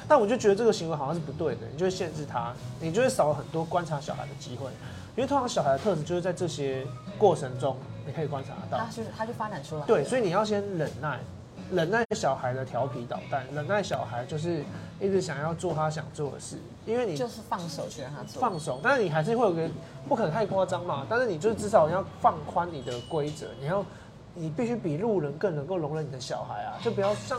[0.09, 4.67] 但我就觉得这个行为好像是不对的，你就会限制他，你就会少了很多观察小孩的机会，
[5.15, 6.87] 因为通常小孩的特质就是在这些
[7.19, 8.87] 过程中你可以观察得到他。
[8.87, 9.85] 就是他就发展出来。
[9.85, 11.21] 对，所以你要先忍耐，
[11.71, 14.65] 忍耐小孩的调皮捣蛋，忍耐小孩就是
[14.99, 16.57] 一直想要做他想做的事，
[16.87, 18.41] 因为你就是放手去让他做。
[18.41, 19.69] 放手，但是你还是会有个
[20.09, 23.85] 不可能太夸张嘛，但是你就是至少你要放宽你的规则，你要
[24.39, 27.39] 你必须比路人更能够容忍你的小孩啊，就不要像，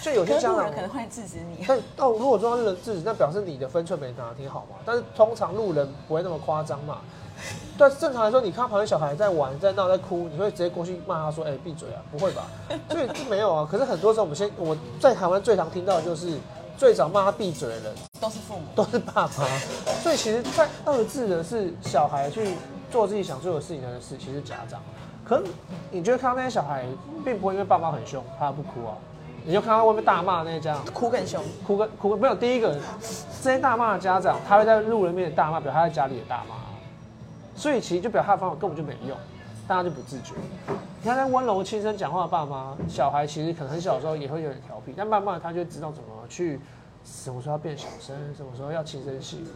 [0.00, 1.64] 就有些家长可能会制止你。
[1.68, 4.76] 但哦，如果说他是制止，那表示你的分寸没拿挺好嘛。
[4.84, 6.98] 但是通常路人不会那么夸张嘛。
[7.76, 12.46] 对，正常来说，你看旁边小孩在玩、在闹、在哭，你会直接过去骂他说：“哎、闭嘴啊！”不会吧？
[12.88, 13.68] 所以没有啊。
[13.68, 16.38] 可是很多时候，我们先我在台湾最常听到的就是
[16.76, 18.62] 最早骂他闭嘴的人都是父母。
[18.76, 19.30] 都是爸爸。
[20.02, 22.54] 所以其实，在二制的是小孩去
[22.92, 24.80] 做自己想做的事情的事，其实是家长。
[25.32, 25.42] 可
[25.90, 26.84] 你觉得看到那些小孩，
[27.24, 28.96] 并不会因为爸妈很凶，他不哭啊？
[29.44, 32.34] 你就看到外面大骂那些家长，哭更凶，哭个哭个没有。
[32.34, 32.78] 第一个，
[33.42, 36.54] 这些大骂的家长，他会在路人面前大骂，表他在家里也大骂，
[37.56, 39.16] 所以其实就表他的方法根本就没用，
[39.66, 40.34] 大家就不自觉。
[41.02, 46.60] 你看，那温柔轻声讲话的爸妈，小孩其实可能很小的时候也会有点调皮，但慢慢的他就知道怎么去，
[47.04, 49.46] 什么时候要变小声，什么时候要轻声细语。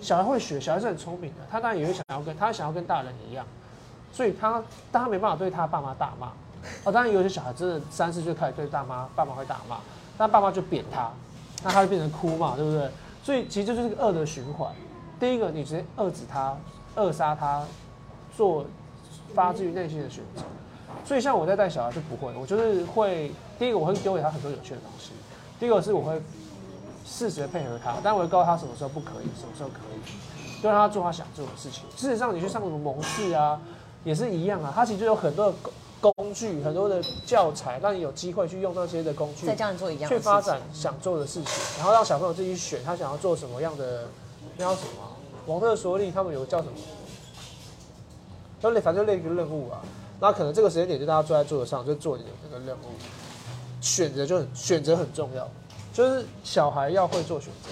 [0.00, 3.44] 小孩会学，小孩是很聪明的，他当然也会想要跟他想要跟大人一样，
[4.12, 6.32] 所以他但他没办法对他爸妈大骂。
[6.84, 9.78] 哦，当然有些小孩真的三四岁开始对大妈爸妈会大骂，
[10.16, 11.10] 但爸妈就扁他，
[11.62, 12.90] 那他就变成哭嘛，对不对？
[13.22, 14.70] 所以其实就是个恶的循环。
[15.20, 16.56] 第一个，你直接遏制他、
[16.96, 17.64] 扼杀他
[18.36, 18.66] 做
[19.34, 20.42] 发自于内心的选择。
[21.04, 25.12] 所以像我在带小孩就不会，我就是会第一个我会丢给他很多有趣的东西，
[25.60, 26.20] 第二个是我会
[27.04, 31.84] 适时的配合他，但我会告诉他什么时候不可以，什么时候可以，就让他做他想做的事情。
[31.96, 33.60] 事实上，你去上什么蒙氏啊，
[34.04, 35.54] 也是一样啊，他其实有很多的
[36.00, 44.06] 工工具、很多的教材，让你有机会去用那些的工具再教你做一样的事情去发展想做的事情，然后让小朋友自己选他想要做什么样的，
[44.56, 45.16] 那叫什么啊？
[45.46, 46.72] 蒙特梭利他们有个叫什么？
[48.60, 49.80] 就类反正就类一个任务啊，
[50.20, 52.90] 那可能这个时间点就大家坐在桌子上就做你的那个任务，
[53.80, 55.48] 选择就很选择很重要，
[55.92, 57.70] 就是小孩要会做选择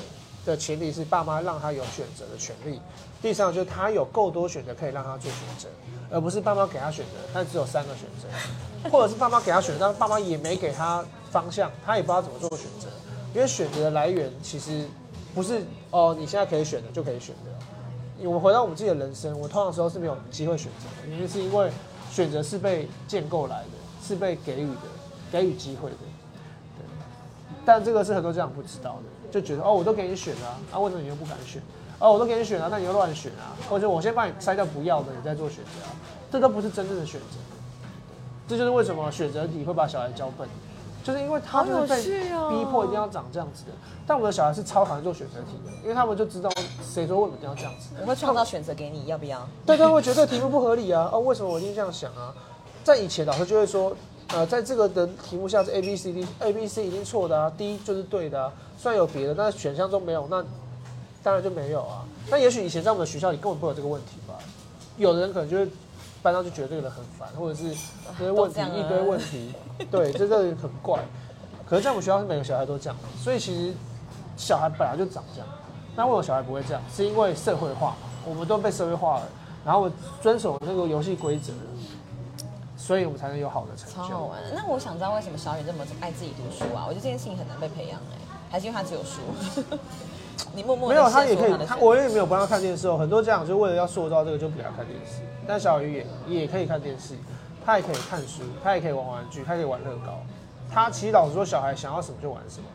[0.50, 2.80] 的前提是爸妈让他有选择的权利，
[3.22, 5.68] 第三个就是他有够多选择可以让他做选择，
[6.10, 12.88] 而不是爸妈给他选择，但只有三个选择，或者是爸妈给他选择，但爸妈也没给他方向，他也不知道怎么做选择，
[13.34, 14.86] 因为选择的来源其实
[15.34, 18.26] 不是哦你现在可以选的就可以选的。
[18.26, 21.70] 我们回到我们自己的人生，我通常时候是没有机会选择的，原因是因为
[22.10, 23.70] 选择是被建构来的，
[24.02, 24.80] 是被给予的，
[25.30, 25.96] 给予机会的。
[26.78, 26.86] 对，
[27.66, 31.60] 但这个是很多家长不知道的，就觉得哦，我都给你选了啊，啊，为什么你又不敢选？
[31.98, 33.56] 哦，我都给你选了，那你又乱选啊？
[33.68, 35.90] 或者我先帮你筛掉不要的，你再做选择啊？
[36.30, 37.38] 这都不是真正的选择。
[38.48, 40.48] 这就是为什么选择题会把小孩教笨，
[41.02, 43.72] 就是因为他们被逼迫一定要长这样子的。
[44.06, 46.48] 但我们的小孩是超讨厌做选择题的，因为他们就知道
[46.80, 47.88] 谁说为什么一定要这样子。
[48.00, 49.48] 我会创造选择给你，要不要？
[49.64, 51.10] 对，他会觉得这个题目不合理啊！
[51.12, 52.32] 哦，为什么我一定这样想啊？
[52.84, 53.96] 在以前老师就会说，
[54.28, 58.52] 呃，在这个的题目下是 A B C D，A B C 一定错的啊，D 就是对的啊。
[58.78, 60.44] 虽然有别的，但是选项中没有，那
[61.26, 62.04] 当然就没有啊。
[62.30, 64.34] 那也许以前在我们的学校里根本不会有这个问题吧？
[64.96, 65.68] 有的人可能就是
[66.22, 67.64] 班上就觉得这个人很烦，或者是
[68.16, 69.52] 这些问题一堆问题，
[69.90, 71.00] 对，这这个很怪。
[71.68, 73.74] 可是在我们学校是每个小孩都这样，所以其实
[74.36, 75.48] 小孩本来就长这样。
[75.96, 76.80] 那为什么小孩不会这样？
[76.94, 79.26] 是因为社会化，我们都被社会化了，
[79.64, 79.90] 然后
[80.22, 81.52] 遵守那个游戏规则，
[82.76, 83.96] 所以我们才能有好的成就。
[83.96, 84.52] 超好玩的。
[84.54, 86.84] 那我想知道为什么小雨这么爱自己读书啊？
[86.86, 88.14] 我觉得这件事情很难被培养哎、
[88.48, 89.22] 还是因为他只有书？
[90.54, 92.96] 你默默没有，他也可以他我也没有帮他看电视哦。
[92.96, 95.22] 很多家长就为了要塑造这个，就不给他看电视。
[95.46, 97.14] 但小鱼也也可以看电视，
[97.64, 100.20] 他也可以看书，他也可以玩玩具，他可以玩乐高。
[100.72, 102.66] 他其实老实说，小孩想要什么就玩什么，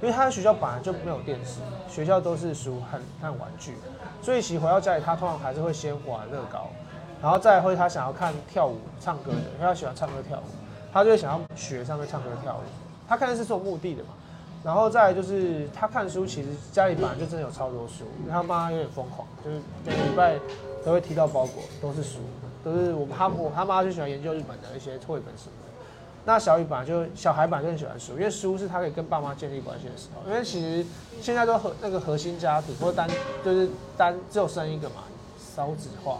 [0.00, 1.60] 因为他在学校本来就没有电视，
[1.92, 3.74] 学校都是书和和玩具，
[4.22, 6.68] 所以其实回到家里，他通常还是会先玩乐高，
[7.20, 10.42] 然后再会他想要看跳舞、唱歌的，因为他喜欢唱歌跳舞，
[10.92, 12.60] 他就会想要学上面唱歌跳舞。
[13.08, 14.10] 他看电视是有目的的嘛。
[14.62, 20.38] 然后再来就是他看书，其实家里本来就真的有超多书，他妈有点疯狂，就是每个礼拜
[20.84, 22.18] 都会提到包裹，都是书，
[22.62, 25.70] 都是我们他我他妈就喜欢研究日本的一些绘本什么的。
[26.26, 30.30] 那小雨本来就小孩本来就很喜欢书，因为书是他可以跟爸妈建立关系的时候。
[30.30, 30.86] 因为其实
[31.22, 33.08] 现在都核那个核心家庭或单
[33.42, 34.96] 就是单只有生一个嘛，
[35.56, 36.18] 少子化，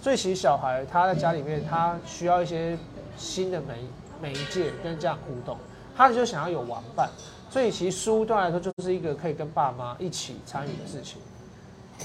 [0.00, 2.78] 所以其实小孩他在家里面他需要一些
[3.18, 3.74] 新的媒
[4.22, 5.58] 媒介跟家长互动，
[5.94, 7.10] 他就想要有玩伴。
[7.54, 11.20] 所以其实书对来说就是一个可以跟爸妈一起参与的事情。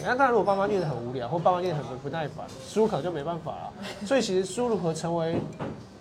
[0.03, 3.73] 那当然，如果爸妈念得很无聊，或爸妈念得很不耐烦，书可能就没办法了。
[4.05, 5.39] 所以其实书如何成为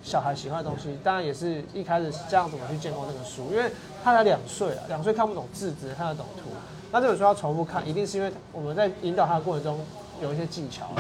[0.03, 3.72] 小孩喜欢的东西，当然也是一开始家长怎么去建构那个书，因为
[4.05, 6.51] 他才两岁啊，两岁看不懂字，只能看得懂图。
[6.92, 9.80] 那这本书要重复看，一定是因为我们在引导他的过程中
[10.20, 10.90] 有一些技巧。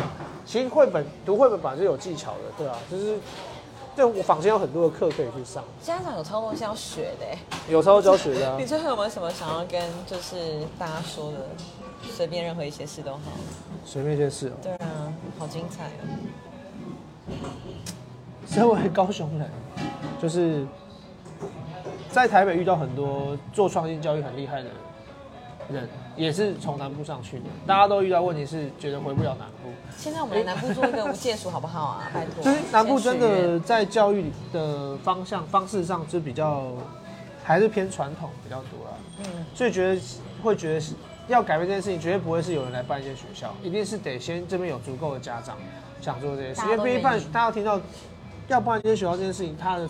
[0.46, 3.18] 其实绘本读绘本本来就有技巧的，对啊，就是
[3.98, 7.38] 对我坊间有很多的课可以去上，家长有超多东西要学的、欸。
[7.68, 8.64] 有超多教学的、啊 你。
[8.64, 11.38] 最后有没有什么想要跟就是大家说的？
[12.08, 13.18] 随便任何一些事都好。
[13.84, 17.32] 随便一些事哦、对啊，好精彩哦！
[18.46, 19.50] 是身为高雄人，
[20.22, 20.64] 就是
[22.08, 24.72] 在台北遇到很多做创新教育很厉害的人，
[26.16, 27.44] 也是从南部上去的。
[27.66, 32.10] 大家都遇到问题是觉得回不了南部，现在我们来南部做一个无界署好不好啊？
[32.12, 32.42] 拜托。
[32.42, 36.72] 就是南部真的在教育的方向方式上就比较
[37.44, 38.92] 还是偏传统比较多啊。
[39.20, 40.00] 嗯，所以觉得
[40.42, 40.94] 会觉得是
[41.28, 45.56] 要改变这件事情，绝对不会是有人来办一些学校，一定是得先这边有足够的家长
[46.00, 47.80] 想做这些事，因为毕竟办大家听到
[48.48, 49.88] 要办一些学校这件事情，他的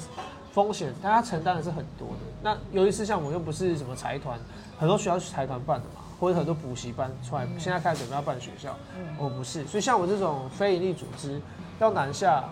[0.52, 2.16] 风险大家承担的是很多的。
[2.42, 4.38] 那尤其是像我又不是什么财团，
[4.78, 8.76] 很多学校是财团办的嘛，或者很多补习班出来，现在开始准备要办学校，
[9.18, 11.40] 我不是，所以像我这种非营利组织
[11.80, 12.44] 要南下。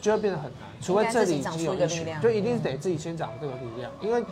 [0.00, 4.24] 就会变得很难，除非这里已经有一个力量就一定是得自己先长这个力量，因为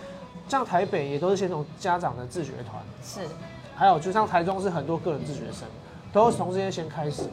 [0.48, 3.28] 像台北也都是先从家长的自学团，是
[3.74, 5.66] 还有就像台中是很多个人自学生，
[6.12, 7.30] 都是从这些先开始的。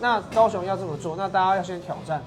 [0.00, 2.20] 那高雄要这么做，那大家要先挑战。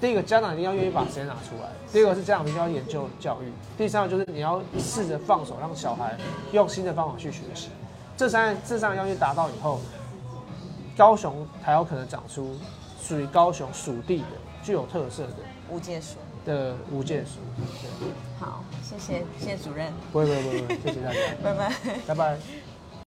[0.00, 3.46] 第一个，家长一定要愿意把时间拿出来；第二个是家长一定要研究教育；
[3.78, 6.16] 第三个就是你要试着放手，让小孩
[6.52, 7.68] 用新的方法去学习。
[8.16, 9.80] 这三这三个要求达到以后，
[10.96, 12.56] 高雄才有可能长出
[13.02, 14.26] 属于高雄属地的、
[14.62, 15.36] 具有特色的
[15.70, 16.16] 无界书。
[16.44, 17.40] 的无界书。
[17.98, 21.72] 对，好，谢谢谢谢主任， 不会不会不会，谢谢大家，拜拜。
[22.06, 22.65] 拜拜。